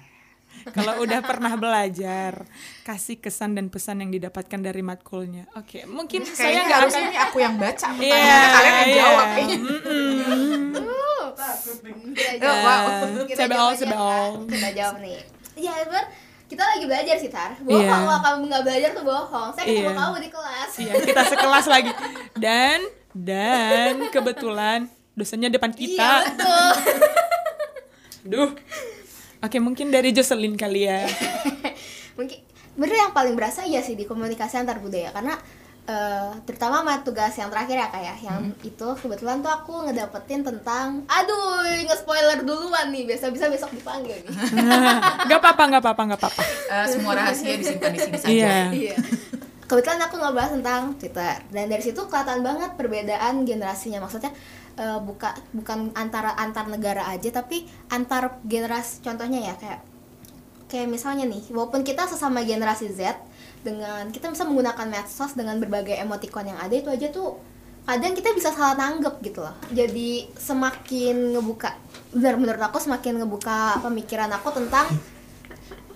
Kalau 0.72 1.04
udah 1.04 1.20
pernah 1.20 1.54
belajar, 1.54 2.48
kasih 2.82 3.20
kesan 3.20 3.52
dan 3.52 3.68
pesan 3.68 4.00
yang 4.00 4.10
didapatkan 4.10 4.58
dari 4.58 4.80
matkulnya. 4.80 5.44
Oke, 5.54 5.84
mungkin 5.84 6.24
saya 6.24 6.34
Kayaknya 6.34 6.62
nggak 6.64 6.78
harusnya 6.80 6.98
akan 6.98 7.12
ini 7.12 7.18
aku 7.20 7.36
yang 7.38 7.54
baca 7.60 7.86
Iya, 7.86 7.94
pertanyaannya 7.94 8.48
kalian 8.48 8.74
yang 8.74 8.88
iya. 8.88 8.96
jawab 8.98 9.26
kayaknya. 9.28 9.58
Takut 11.38 11.78
nih. 11.84 11.94
Kita 12.16 12.32
Oh, 12.34 12.38
jawab. 12.42 12.64
wow. 12.64 12.86
Jawab 13.28 13.52
aja, 13.70 13.76
sebel. 13.78 13.94
Kak. 13.94 14.32
Kita 14.50 14.68
jawab 14.74 14.96
nih. 14.98 15.18
Iya, 15.54 15.72
Edward. 15.86 16.08
Kita 16.48 16.64
lagi 16.64 16.84
belajar 16.84 17.14
sih, 17.14 17.28
Tar. 17.28 17.60
Bohong 17.60 17.76
Iya. 17.78 17.92
kalau 17.92 18.18
kamu 18.18 18.42
nggak 18.48 18.62
belajar 18.64 18.90
tuh 18.90 19.04
bohong. 19.04 19.48
Saya 19.52 19.64
ketemu 19.64 19.84
Iya. 19.86 20.00
kamu 20.00 20.16
di 20.16 20.30
kelas. 20.32 20.70
Iya, 20.74 20.92
kita 21.04 21.22
sekelas 21.28 21.66
lagi. 21.68 21.92
Dan 22.34 22.78
dan 23.12 23.94
kebetulan 24.08 24.80
dosennya 25.12 25.48
depan 25.48 25.70
Iya, 25.70 25.78
kita. 25.78 26.10
betul. 26.26 26.70
Duh. 28.30 28.50
Oke, 29.38 29.58
mungkin 29.58 29.88
dari 29.88 30.10
Jocelyn 30.10 30.56
kali 30.56 30.84
ya. 30.84 31.06
Mungkin 32.18 32.42
bener 32.74 32.96
yang 32.96 33.12
paling 33.12 33.34
berasa 33.34 33.62
iya 33.62 33.78
sih 33.78 33.94
di 33.94 34.02
komunikasi 34.02 34.54
antar 34.56 34.78
budaya 34.78 35.10
karena 35.10 35.38
eh, 35.88 36.30
terutama 36.44 36.84
sama 36.84 37.00
tugas 37.00 37.32
yang 37.34 37.48
terakhir 37.48 37.76
ya 37.80 37.88
kayak 37.88 38.16
yang 38.20 38.42
itu 38.60 38.88
kebetulan 39.00 39.40
tuh 39.40 39.48
aku 39.48 39.88
ngedapetin 39.88 40.44
tentang 40.44 41.00
aduh 41.08 41.64
nge-spoiler 41.88 42.44
duluan 42.44 42.92
nih 42.92 43.08
biasa 43.08 43.32
bisa 43.32 43.48
besok 43.48 43.72
dipanggil 43.72 44.20
nih 44.28 44.34
Gak 45.28 45.38
apa-apa, 45.40 45.62
gak 45.72 45.82
apa-apa, 45.84 46.02
gak 46.14 46.20
apa-apa. 46.20 46.42
Eh, 46.44 46.86
semua 46.92 47.12
rahasia 47.16 47.56
disimpan 47.56 47.90
di 47.92 48.00
sini 48.00 48.18
saja. 48.20 48.32
Iya. 48.32 48.56
Iya. 48.72 48.96
Kebetulan 49.68 50.00
aku 50.00 50.16
ngebahas 50.16 50.50
tentang 50.56 50.82
Twitter 50.96 51.36
dan 51.52 51.64
dari 51.68 51.82
situ 51.84 52.00
kelihatan 52.08 52.40
banget 52.40 52.70
perbedaan 52.80 53.44
generasinya 53.44 54.00
maksudnya 54.00 54.32
eh, 54.76 54.98
buka 55.00 55.36
bukan 55.52 55.92
antara 55.92 56.32
antar 56.36 56.68
negara 56.68 57.04
aja 57.08 57.28
tapi 57.28 57.68
antar 57.92 58.40
generasi 58.48 59.04
contohnya 59.04 59.52
ya 59.52 59.54
kayak 59.60 59.80
kayak 60.68 60.88
misalnya 60.88 61.24
nih 61.28 61.42
walaupun 61.52 61.80
kita 61.84 62.04
sesama 62.04 62.44
generasi 62.44 62.92
Z 62.92 63.16
dengan 63.62 64.10
kita 64.10 64.30
bisa 64.30 64.46
menggunakan 64.46 64.86
medsos 64.86 65.32
dengan 65.34 65.58
berbagai 65.58 65.98
emoticon 65.98 66.50
yang 66.54 66.58
ada 66.58 66.74
itu 66.74 66.88
aja 66.88 67.10
tuh 67.10 67.38
kadang 67.88 68.12
kita 68.12 68.36
bisa 68.36 68.52
salah 68.52 68.76
nanggep 68.76 69.16
gitu 69.24 69.40
loh. 69.40 69.56
Jadi 69.72 70.28
semakin 70.36 71.32
ngebuka 71.32 71.72
benar 72.12 72.36
menurut 72.36 72.60
aku 72.60 72.76
semakin 72.76 73.24
ngebuka 73.24 73.80
pemikiran 73.80 74.28
aku 74.36 74.52
tentang 74.52 74.92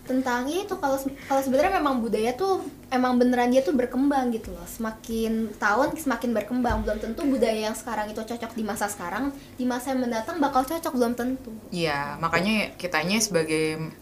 tentang 0.02 0.50
ya 0.50 0.66
itu 0.66 0.74
kalau 0.82 0.98
kalau 1.30 1.40
sebenarnya 1.44 1.78
memang 1.78 2.02
budaya 2.02 2.34
tuh 2.34 2.64
emang 2.90 3.20
beneran 3.20 3.52
dia 3.54 3.60
tuh 3.60 3.76
berkembang 3.76 4.32
gitu 4.32 4.50
loh. 4.56 4.64
Semakin 4.64 5.52
tahun 5.60 5.92
semakin 5.92 6.32
berkembang. 6.32 6.80
Belum 6.80 6.96
tentu 6.96 7.28
budaya 7.28 7.70
yang 7.70 7.76
sekarang 7.76 8.08
itu 8.08 8.24
cocok 8.24 8.52
di 8.56 8.64
masa 8.64 8.88
sekarang 8.88 9.28
di 9.60 9.68
masa 9.68 9.92
yang 9.92 10.00
mendatang 10.00 10.40
bakal 10.40 10.64
cocok 10.64 10.92
belum 10.96 11.12
tentu. 11.12 11.52
Iya, 11.68 12.16
makanya 12.18 12.72
kitanya 12.80 13.20
sebagai 13.20 13.92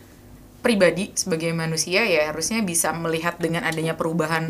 pribadi, 0.61 1.11
sebagai 1.13 1.51
manusia 1.51 2.05
ya 2.05 2.29
harusnya 2.29 2.61
bisa 2.61 2.93
melihat 2.93 3.37
dengan 3.37 3.65
adanya 3.65 3.93
perubahan 3.93 4.49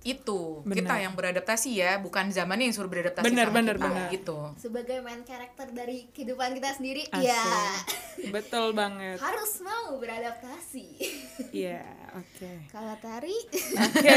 itu. 0.00 0.64
Benar. 0.64 0.76
Kita 0.80 0.94
yang 0.98 1.12
beradaptasi 1.12 1.76
ya, 1.76 2.00
bukan 2.00 2.32
zamannya 2.32 2.64
yang 2.64 2.72
suruh 2.72 2.88
beradaptasi 2.88 3.20
Benar, 3.22 3.46
sama 3.46 3.56
benar, 3.60 3.76
kita 3.76 3.84
benar. 3.86 4.08
gitu. 4.08 4.38
sebagai 4.56 4.98
main 5.00 5.20
karakter 5.20 5.68
dari 5.70 6.08
kehidupan 6.10 6.56
kita 6.56 6.72
sendiri 6.72 7.04
Asik. 7.06 7.28
ya 7.28 7.44
Betul 8.28 8.72
banget. 8.72 9.20
harus 9.20 9.60
mau 9.60 10.00
beradaptasi 10.00 10.86
Iya, 11.52 11.84
oke. 12.10 12.50
kalau 12.68 12.96
tari 12.96 13.36
Oke, 13.76 14.16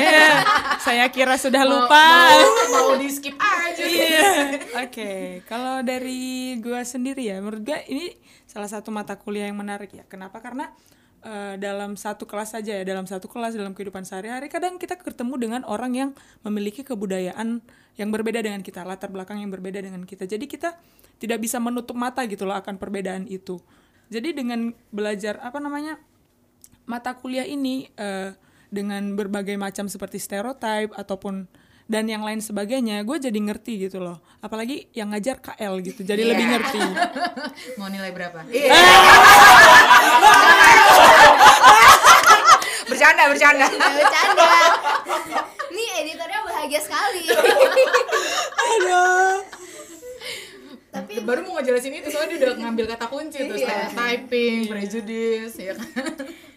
saya 0.79 1.03
kira 1.10 1.36
sudah 1.36 1.63
Mau- 1.63 1.84
lupa. 1.84 2.06
Mau, 2.32 2.47
mau 2.71 2.91
di 2.95 3.12
skip 3.12 3.36
aja. 3.36 3.84
Iya. 3.84 4.27
Oke, 4.88 5.12
kalau 5.43 5.84
dari 5.84 6.23
gua 6.60 6.84
sendiri 6.84 7.27
ya, 7.27 7.39
menurut 7.39 7.60
gua 7.62 7.84
ini 7.84 8.15
salah 8.43 8.67
satu 8.67 8.88
mata 8.88 9.15
kuliah 9.15 9.47
yang 9.47 9.58
menarik 9.58 9.91
ya. 9.91 10.03
Kenapa? 10.06 10.39
Karena 10.39 10.71
eh, 11.24 11.56
dalam 11.58 11.96
satu 11.96 12.28
kelas 12.28 12.54
saja 12.54 12.78
ya, 12.80 12.84
dalam 12.84 13.08
satu 13.08 13.26
kelas 13.26 13.56
dalam 13.56 13.72
kehidupan 13.72 14.04
sehari-hari 14.04 14.52
kadang 14.52 14.76
kita 14.78 15.00
ketemu 15.00 15.36
dengan 15.40 15.62
orang 15.64 15.92
yang 15.96 16.10
memiliki 16.44 16.84
kebudayaan 16.84 17.64
yang 17.96 18.10
berbeda 18.12 18.44
dengan 18.44 18.62
kita, 18.62 18.84
latar 18.84 19.10
belakang 19.10 19.40
yang 19.40 19.50
berbeda 19.50 19.80
dengan 19.80 20.04
kita. 20.04 20.26
Jadi 20.26 20.46
kita 20.46 20.76
tidak 21.18 21.40
bisa 21.40 21.62
menutup 21.62 21.96
mata 21.96 22.26
gitu 22.28 22.44
loh 22.44 22.58
akan 22.58 22.76
perbedaan 22.76 23.26
itu. 23.26 23.62
Jadi 24.12 24.36
dengan 24.36 24.76
belajar 24.92 25.40
apa 25.42 25.58
namanya? 25.58 25.98
mata 26.84 27.16
kuliah 27.16 27.48
ini 27.48 27.88
eh, 27.96 28.36
dengan 28.68 29.16
berbagai 29.16 29.56
macam 29.56 29.88
seperti 29.88 30.20
stereotype 30.20 30.92
ataupun 30.92 31.48
dan 31.84 32.08
yang 32.08 32.24
lain 32.24 32.40
sebagainya, 32.40 33.04
gue 33.04 33.18
jadi 33.20 33.36
ngerti 33.40 33.88
gitu 33.88 34.00
loh. 34.00 34.20
Apalagi 34.40 34.88
yang 34.92 35.12
ngajar 35.12 35.40
KL 35.40 35.84
gitu, 35.84 36.04
jadi 36.04 36.24
lebih 36.24 36.44
Iya. 36.44 36.52
ngerti. 36.56 36.80
Mau 37.80 37.92
nilai 37.92 38.12
berapa? 38.12 38.40
Iya. 38.48 38.72
bercanda, 43.43 43.67
bercanda. 43.67 43.75
Nggak 43.75 43.91
bercanda 43.99 44.47
nih 45.73 45.88
editornya 45.99 46.39
bahagia 46.45 46.79
sekali 46.79 47.23
tapi 50.93 51.25
Baru 51.25 51.41
mau 51.41 51.58
ngejelasin 51.58 51.89
itu 51.95 52.08
soalnya 52.08 52.38
dia 52.38 52.45
udah 52.45 52.58
ngambil 52.60 52.86
kata 52.88 53.06
kunci 53.10 53.41
tuh 53.41 53.58
Iya. 53.58 53.89
stereotyping, 53.89 54.69
prejudice, 54.69 55.56
ya 55.58 55.73
kan. 55.73 55.89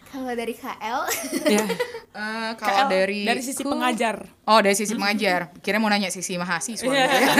kalau 0.07 0.31
dari 0.31 0.53
KL 0.53 1.01
ya. 1.47 1.65
Eh, 2.17 2.51
kalau 2.57 2.85
KL 2.85 2.87
dari 2.87 3.21
dari 3.23 3.41
sisi 3.41 3.61
ku- 3.61 3.69
pengajar. 3.69 4.25
Oh, 4.43 4.57
dari 4.57 4.73
sisi 4.73 4.93
pengajar. 4.93 5.53
Kira 5.59 5.77
mau 5.77 5.85
nanya 5.85 6.09
sisi 6.09 6.33
mahasiswa. 6.33 6.81
Iya. 6.81 7.05
gitu 7.05 7.17
ya. 7.17 7.29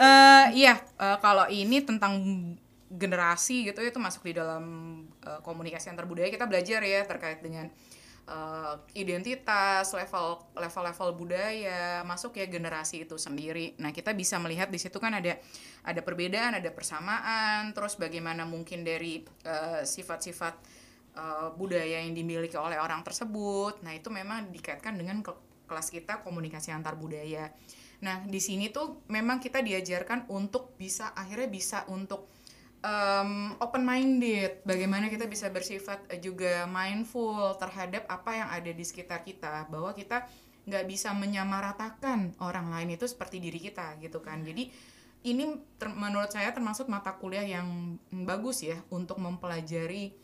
Eh, 0.00 0.44
iya, 0.56 0.74
eh, 0.78 1.16
kalau 1.18 1.46
ini 1.46 1.82
tentang 1.82 2.14
generasi 2.88 3.66
gitu 3.66 3.78
itu 3.80 3.98
masuk 3.98 4.22
di 4.24 4.34
dalam 4.34 4.64
eh, 5.24 5.40
komunikasi 5.44 5.92
antar 5.92 6.06
budaya 6.08 6.28
kita 6.32 6.46
belajar 6.48 6.80
ya 6.84 7.04
terkait 7.04 7.40
dengan 7.40 7.68
eh, 8.28 8.74
identitas, 8.96 9.90
level 9.92 10.40
level-level 10.54 11.08
budaya, 11.16 12.06
masuk 12.06 12.38
ya 12.38 12.46
generasi 12.46 13.08
itu 13.08 13.16
sendiri. 13.18 13.74
Nah, 13.82 13.90
kita 13.90 14.14
bisa 14.14 14.38
melihat 14.38 14.68
di 14.70 14.78
situ 14.78 14.96
kan 15.02 15.16
ada 15.16 15.36
ada 15.84 16.00
perbedaan, 16.04 16.56
ada 16.60 16.70
persamaan, 16.70 17.72
terus 17.72 17.96
bagaimana 17.96 18.44
mungkin 18.44 18.84
dari 18.84 19.24
eh, 19.44 19.82
sifat-sifat 19.82 20.54
eh, 21.16 21.48
budaya 21.56 22.04
yang 22.04 22.14
dimiliki 22.14 22.54
oleh 22.56 22.78
orang 22.78 23.02
tersebut. 23.02 23.82
Nah, 23.82 23.92
itu 23.96 24.08
memang 24.12 24.52
dikaitkan 24.52 24.94
dengan 24.94 25.24
ke- 25.24 25.66
kelas 25.70 25.88
kita 25.94 26.26
komunikasi 26.26 26.74
antar 26.74 26.98
budaya. 26.98 27.54
Nah, 28.00 28.24
di 28.24 28.40
sini 28.40 28.72
tuh 28.72 29.04
memang 29.12 29.38
kita 29.38 29.60
diajarkan 29.60 30.32
untuk 30.32 30.74
bisa 30.80 31.12
akhirnya 31.12 31.46
bisa 31.52 31.84
untuk 31.92 32.32
um, 32.84 33.56
open 33.60 33.84
minded. 33.84 34.64
Bagaimana 34.64 35.08
kita 35.12 35.28
bisa 35.28 35.48
bersifat 35.52 36.04
eh, 36.12 36.20
juga 36.20 36.64
mindful 36.68 37.56
terhadap 37.56 38.08
apa 38.08 38.30
yang 38.36 38.48
ada 38.48 38.70
di 38.72 38.84
sekitar 38.84 39.24
kita, 39.24 39.68
bahwa 39.68 39.92
kita 39.92 40.24
nggak 40.68 40.84
bisa 40.86 41.16
menyamaratakan 41.16 42.36
orang 42.44 42.68
lain 42.68 42.94
itu 42.94 43.08
seperti 43.08 43.40
diri 43.40 43.60
kita 43.60 43.96
gitu 44.00 44.20
kan. 44.20 44.44
Jadi 44.44 44.68
ini 45.20 45.44
ter- 45.76 45.92
menurut 45.92 46.32
saya 46.32 46.52
termasuk 46.52 46.88
mata 46.88 47.12
kuliah 47.16 47.44
yang 47.44 48.00
bagus 48.24 48.64
ya 48.64 48.80
untuk 48.88 49.20
mempelajari 49.20 50.16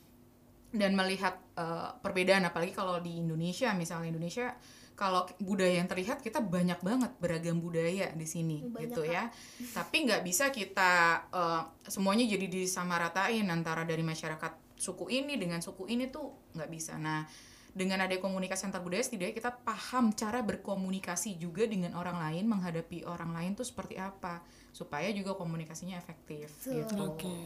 dan 0.72 0.92
melihat 0.96 1.40
eh, 1.56 1.88
perbedaan 2.00 2.48
apalagi 2.48 2.72
kalau 2.72 3.00
di 3.00 3.20
Indonesia 3.20 3.72
misalnya 3.76 4.12
Indonesia 4.12 4.56
kalau 4.96 5.28
budaya 5.44 5.76
yang 5.76 5.86
terlihat 5.86 6.24
kita 6.24 6.40
banyak 6.40 6.80
banget 6.80 7.12
beragam 7.20 7.60
budaya 7.60 8.08
di 8.16 8.24
sini 8.24 8.64
Banyak, 8.64 8.80
gitu 8.88 9.04
ya. 9.04 9.28
Tapi 9.76 10.08
nggak 10.08 10.24
bisa 10.24 10.48
kita 10.48 11.22
eh, 11.30 11.62
semuanya 11.86 12.24
jadi 12.24 12.48
disamaratain 12.48 13.44
antara 13.52 13.84
dari 13.84 14.00
masyarakat 14.00 14.80
suku 14.80 15.12
ini 15.12 15.36
dengan 15.36 15.60
suku 15.60 15.84
ini 15.92 16.08
tuh 16.08 16.32
nggak 16.56 16.70
bisa. 16.72 16.96
Nah 16.96 17.28
dengan 17.76 18.00
ada 18.00 18.16
komunikasi 18.16 18.72
antar 18.72 18.80
budaya 18.80 19.04
setidaknya 19.04 19.36
kita 19.36 19.52
paham 19.52 20.16
cara 20.16 20.40
berkomunikasi 20.40 21.36
juga 21.36 21.68
dengan 21.68 21.92
orang 21.92 22.16
lain 22.16 22.48
menghadapi 22.48 23.04
orang 23.04 23.36
lain 23.36 23.52
tuh 23.52 23.68
seperti 23.68 24.00
apa 24.00 24.40
supaya 24.72 25.12
juga 25.12 25.36
komunikasinya 25.36 26.00
efektif 26.00 26.48
Betul. 26.64 26.72
gitu. 26.80 26.96
Oke. 27.04 27.36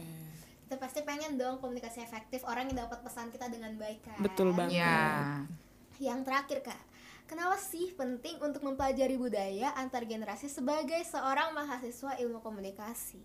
kita 0.71 0.79
pasti 0.79 1.03
pengen 1.03 1.35
dong 1.35 1.59
komunikasi 1.59 1.99
efektif 1.99 2.47
orang 2.47 2.71
yang 2.71 2.87
dapat 2.87 3.03
pesan 3.03 3.27
kita 3.27 3.51
dengan 3.51 3.75
baik 3.75 4.07
kan? 4.07 4.23
Betul 4.23 4.55
banget. 4.55 4.79
ya 4.79 5.43
yang 5.99 6.23
terakhir 6.23 6.65
kak 6.65 6.81
kenapa 7.31 7.55
sih 7.55 7.95
penting 7.95 8.35
untuk 8.43 8.59
mempelajari 8.67 9.15
budaya 9.15 9.71
antar 9.79 10.03
generasi 10.03 10.51
sebagai 10.51 10.99
seorang 11.07 11.55
mahasiswa 11.55 12.19
ilmu 12.19 12.43
komunikasi 12.43 13.23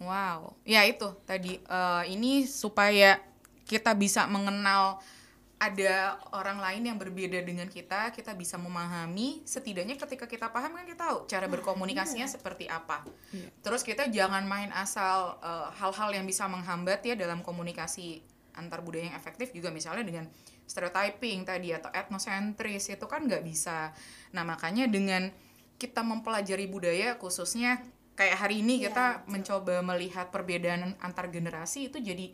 Wow, 0.00 0.56
ya 0.64 0.88
itu 0.88 1.12
tadi 1.28 1.60
eh, 1.60 2.04
ini 2.08 2.48
supaya 2.48 3.20
kita 3.68 3.92
bisa 3.92 4.24
mengenal 4.24 4.96
ada 5.60 6.16
orang 6.32 6.56
lain 6.56 6.88
yang 6.88 6.96
berbeda 6.96 7.36
dengan 7.44 7.68
kita, 7.68 8.08
kita 8.16 8.32
bisa 8.32 8.56
memahami. 8.56 9.44
Setidaknya 9.44 10.00
ketika 10.00 10.24
kita 10.24 10.48
paham 10.48 10.72
kan 10.72 10.88
kita 10.88 11.04
tahu 11.04 11.28
cara 11.28 11.44
berkomunikasinya 11.52 12.24
seperti 12.24 12.64
apa. 12.64 13.04
Terus 13.60 13.84
kita 13.84 14.08
jangan 14.08 14.48
main 14.48 14.72
asal 14.72 15.36
eh, 15.44 15.68
hal-hal 15.76 16.16
yang 16.16 16.24
bisa 16.24 16.48
menghambat 16.48 17.04
ya 17.04 17.12
dalam 17.12 17.44
komunikasi 17.44 18.24
antar 18.56 18.80
budaya 18.80 19.12
yang 19.12 19.16
efektif 19.20 19.52
juga 19.52 19.68
misalnya 19.68 20.02
dengan 20.08 20.24
stereotyping 20.70 21.42
tadi 21.42 21.74
atau 21.74 21.90
etnosentris 21.90 22.94
itu 22.94 23.06
kan 23.10 23.26
nggak 23.26 23.42
bisa. 23.42 23.90
Nah 24.30 24.46
makanya 24.46 24.86
dengan 24.86 25.34
kita 25.82 26.06
mempelajari 26.06 26.70
budaya 26.70 27.18
khususnya 27.18 27.82
kayak 28.14 28.36
hari 28.38 28.62
ini 28.62 28.84
Iya, 28.84 28.92
kita 28.92 29.06
mencoba 29.26 29.82
melihat 29.82 30.30
perbedaan 30.30 30.94
antar 31.02 31.26
generasi 31.32 31.90
itu 31.90 31.98
jadi 31.98 32.30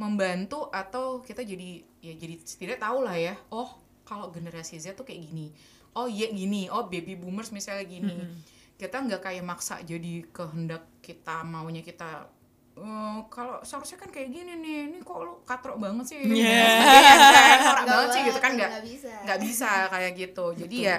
membantu 0.00 0.66
atau 0.74 1.22
kita 1.22 1.46
jadi 1.46 1.84
ya 2.02 2.12
jadi 2.18 2.34
setidaknya 2.42 2.82
tahu 2.82 2.98
lah 3.06 3.16
ya 3.16 3.34
oh 3.52 3.80
kalau 4.04 4.28
generasi 4.28 4.76
Z 4.76 4.96
tuh 4.96 5.08
kayak 5.08 5.24
gini 5.28 5.52
oh 5.96 6.08
iya 6.08 6.28
gini 6.28 6.68
oh 6.68 6.88
baby 6.90 7.14
boomers 7.16 7.54
misalnya 7.54 7.86
gini. 7.86 8.16
Kita 8.76 9.00
nggak 9.00 9.24
kayak 9.24 9.44
maksa 9.44 9.80
jadi 9.80 10.20
kehendak 10.36 10.84
kita 11.00 11.40
maunya 11.48 11.80
kita 11.80 12.28
"Eh, 12.76 13.18
kalau 13.32 13.56
seharusnya 13.64 13.96
kan 13.96 14.12
kayak 14.12 14.28
gini 14.28 14.52
nih 14.60 14.76
ini 14.92 14.98
kok 15.00 15.16
lu 15.24 15.40
katrok 15.48 15.80
banget 15.80 16.12
sih? 16.12 16.16
Yeah. 16.28 16.84
Norak 17.64 17.84
Nggak 17.88 17.96
banget 17.96 18.08
sih 18.12 18.20
gitu 18.28 18.40
kan 18.44 18.52
nggak 18.52 18.70
nggak 19.24 19.38
bisa. 19.40 19.64
bisa 19.64 19.70
kayak 19.88 20.12
gitu. 20.12 20.46
Jadi 20.52 20.76
ya 20.84 20.96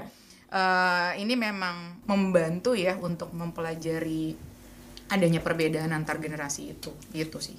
eh, 0.50 1.12
ini 1.22 1.38
memang 1.38 2.02
membantu 2.10 2.74
ya 2.74 2.98
untuk 2.98 3.30
mempelajari 3.30 4.34
adanya 5.08 5.40
perbedaan 5.40 5.94
antar 5.94 6.18
generasi 6.18 6.74
itu 6.74 6.90
gitu 7.14 7.38
sih. 7.38 7.56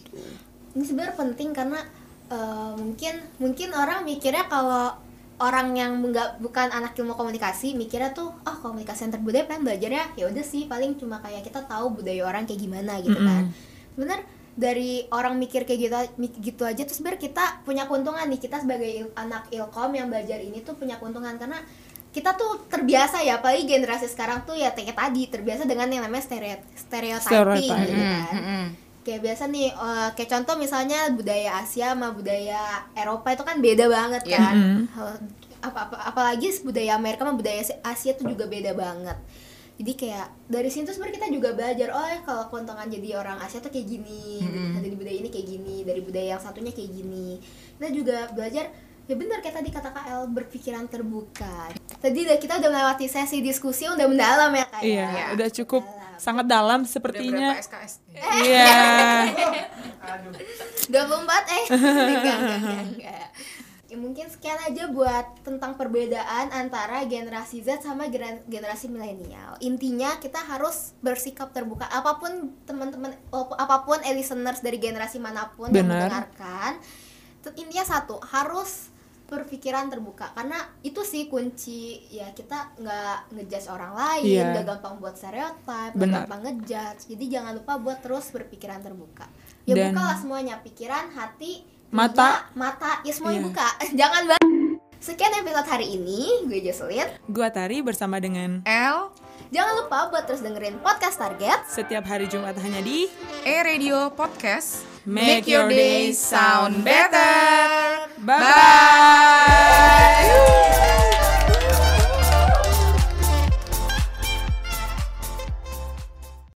Ini 0.74 0.82
sebenarnya 0.82 1.14
penting 1.14 1.54
karena 1.54 1.78
eh, 2.26 2.72
mungkin 2.74 3.14
mungkin 3.38 3.70
orang 3.70 4.02
mikirnya 4.02 4.50
kalau 4.50 4.98
orang 5.38 5.78
yang 5.78 6.02
nggak 6.02 6.42
bukan 6.42 6.74
anak 6.74 6.98
ilmu 6.98 7.14
komunikasi 7.14 7.78
mikirnya 7.78 8.10
tuh 8.10 8.34
oh 8.34 8.56
komunikasi 8.58 9.06
antar 9.06 9.22
budaya 9.22 9.46
pengen 9.46 9.70
belajarnya 9.70 10.18
ya 10.18 10.26
udah 10.26 10.42
sih 10.42 10.66
paling 10.66 10.98
cuma 10.98 11.22
kayak 11.22 11.46
kita 11.46 11.62
tahu 11.62 12.02
budaya 12.02 12.26
orang 12.26 12.42
kayak 12.42 12.58
gimana 12.58 12.98
gitu 12.98 13.14
kan 13.14 13.46
bener 13.98 14.22
dari 14.54 14.90
orang 15.08 15.34
mikir 15.34 15.62
kayak 15.62 15.80
gitu 15.80 15.94
gitu 16.40 16.62
aja 16.62 16.80
terus 16.80 16.96
sebenarnya 16.96 17.22
kita 17.24 17.44
punya 17.62 17.84
keuntungan 17.84 18.24
nih 18.24 18.38
kita 18.38 18.58
sebagai 18.58 18.86
il- 18.88 19.14
anak 19.14 19.46
ilkom 19.48 19.90
yang 19.92 20.06
belajar 20.06 20.38
ini 20.38 20.62
tuh 20.62 20.74
punya 20.74 20.96
keuntungan 20.96 21.34
karena 21.34 21.58
kita 22.08 22.34
tuh 22.34 22.66
terbiasa 22.66 23.20
ya 23.20 23.38
apalagi 23.38 23.62
generasi 23.64 24.06
sekarang 24.06 24.42
tuh 24.42 24.54
ya 24.54 24.72
kayak 24.72 24.94
tadi 24.94 25.26
terbiasa 25.26 25.62
dengan 25.62 25.86
yang 25.88 26.02
namanya 26.02 26.24
stereo 26.24 26.58
stereotyping 26.72 27.20
Stereotype. 27.20 27.84
gitu 27.84 28.02
kan 28.02 28.34
Mm-mm. 28.34 28.64
kayak 29.00 29.20
biasa 29.20 29.42
nih 29.46 29.68
eh, 29.68 30.08
kayak 30.12 30.30
contoh 30.32 30.54
misalnya 30.56 31.00
budaya 31.10 31.50
Asia 31.58 31.92
sama 31.92 32.10
budaya 32.10 32.60
Eropa 32.92 33.28
itu 33.30 33.42
kan 33.42 33.56
beda 33.58 33.86
banget 33.86 34.22
Iya. 34.24 34.38
kan 34.38 34.56
Eh, 34.88 35.16
apa, 35.60 35.80
apa 35.84 35.96
apalagi 36.04 36.48
budaya 36.62 36.94
Amerika 36.94 37.22
sama 37.22 37.34
budaya 37.34 37.58
Asi- 37.60 37.78
Asia 37.80 38.12
tuh 38.12 38.26
juga 38.26 38.46
beda 38.46 38.72
banget 38.72 39.18
jadi 39.78 39.92
kayak 39.94 40.26
dari 40.44 40.68
sini 40.68 40.84
tuh 40.84 40.92
sebenarnya 40.92 41.16
kita 41.16 41.28
juga 41.30 41.48
belajar 41.54 41.88
oh 41.90 42.02
ya 42.02 42.18
kalau 42.20 42.44
keuntungan 42.46 42.86
jadi 42.86 43.08
orang 43.16 43.38
Asia 43.38 43.58
tuh 43.58 43.70
kayak 43.70 43.86
gini 43.86 44.42
dari 44.74 44.92
budaya 44.92 45.16
ini 45.16 45.30
kayak 45.30 45.46
gini 45.48 45.76
dari 45.82 46.00
budaya 46.02 46.34
yang 46.34 46.42
satunya 46.42 46.74
kayak 46.74 46.90
gini 46.90 47.38
kita 47.78 47.88
juga 47.94 48.18
belajar 48.34 48.64
ya 49.08 49.14
benar 49.16 49.38
kayak 49.38 49.56
tadi 49.56 49.70
kata 49.70 49.88
KL 49.88 50.22
berpikiran 50.28 50.84
terbuka 50.84 51.70
tadi 51.96 52.26
udah 52.26 52.36
kita 52.36 52.58
udah 52.58 52.68
melewati 52.68 53.06
sesi 53.06 53.38
diskusi 53.38 53.86
yang 53.86 53.96
udah 53.96 54.04
mendalam 54.04 54.50
ya 54.52 54.66
kak 54.68 54.80
Iya, 54.84 55.06
ya? 55.08 55.26
udah 55.32 55.48
cukup 55.48 55.82
sangat 56.18 56.50
dalam 56.50 56.82
udah 56.82 56.90
sepertinya. 56.90 57.50
SKS 57.56 58.02
Iya. 58.44 58.66
Aduh. 60.02 60.34
24 60.90 61.54
eh 61.54 61.64
enggak, 61.72 62.18
enggak, 62.18 62.36
enggak, 62.36 62.58
enggak. 62.58 62.84
Ya, 62.98 63.26
mungkin 63.98 64.26
sekian 64.26 64.56
aja 64.60 64.86
buat 64.86 65.42
tentang 65.42 65.74
perbedaan 65.74 66.48
antara 66.50 67.02
generasi 67.04 67.60
Z 67.60 67.82
sama 67.82 68.06
gener- 68.06 68.42
generasi 68.44 68.86
milenial. 68.86 69.58
Intinya 69.58 70.16
kita 70.16 70.38
harus 70.40 70.94
bersikap 70.98 71.50
terbuka 71.50 71.84
apa 71.84 72.16
pun 72.16 72.32
teman-teman 72.64 73.12
apa 73.32 73.76
pun 73.82 73.98
eh, 74.00 74.12
listeners 74.12 74.58
dari 74.58 74.78
generasi 74.78 75.18
mana 75.18 75.50
pun 75.50 75.68
yang 75.68 75.84
Benar. 75.84 76.06
mendengarkan. 76.06 76.72
Intinya 77.50 77.82
satu, 77.82 78.20
harus 78.24 78.92
berpikiran 79.24 79.92
terbuka 79.92 80.32
karena 80.32 80.56
itu 80.80 81.04
sih 81.04 81.28
kunci 81.28 82.00
ya 82.08 82.32
kita 82.32 82.72
nggak 82.76 83.18
ngejudge 83.30 83.68
orang 83.68 83.92
lain, 83.92 84.24
Iya. 84.24 84.44
nggak 84.52 84.64
gampang 84.66 84.94
buat 84.96 85.14
stereotip, 85.14 85.92
nggak 85.92 86.08
gampang 86.08 86.40
ngejudge. 86.42 87.02
Jadi 87.06 87.24
jangan 87.28 87.52
lupa 87.52 87.76
buat 87.76 88.00
terus 88.00 88.32
berpikiran 88.32 88.80
terbuka. 88.80 89.28
Ya 89.64 89.76
Dan- 89.76 89.92
bukalah 89.92 90.16
semuanya, 90.16 90.56
pikiran, 90.58 91.12
hati, 91.12 91.60
Mata. 91.88 92.44
telinga, 92.44 92.52
mata, 92.54 93.00
ya 93.00 93.12
semuanya 93.12 93.38
Iya. 93.38 93.46
buka. 93.48 93.68
Jangan 94.00 94.22
banget. 94.26 94.46
Sekian 94.98 95.30
episode 95.32 95.64
hari 95.64 95.86
ini, 95.90 96.42
gue 96.44 96.58
Jocelyn. 96.60 97.06
Gua 97.24 97.48
Tari 97.48 97.78
bersama 97.80 98.18
dengan 98.18 98.66
L 98.66 99.14
Jangan 99.48 99.74
lupa 99.78 100.10
buat 100.10 100.26
terus 100.26 100.42
dengerin 100.42 100.76
podcast 100.78 101.16
Target. 101.16 101.64
setiap 101.64 102.04
hari 102.04 102.26
Jumat 102.26 102.58
hanya 102.58 102.82
di 102.82 103.06
E 103.40 103.56
Radio 103.62 104.10
Podcast 104.10 104.82
Make 105.06 105.46
Your 105.46 105.70
Day 105.70 106.12
Sound 106.12 106.82
better. 106.82 108.04
Bye. 108.20 108.44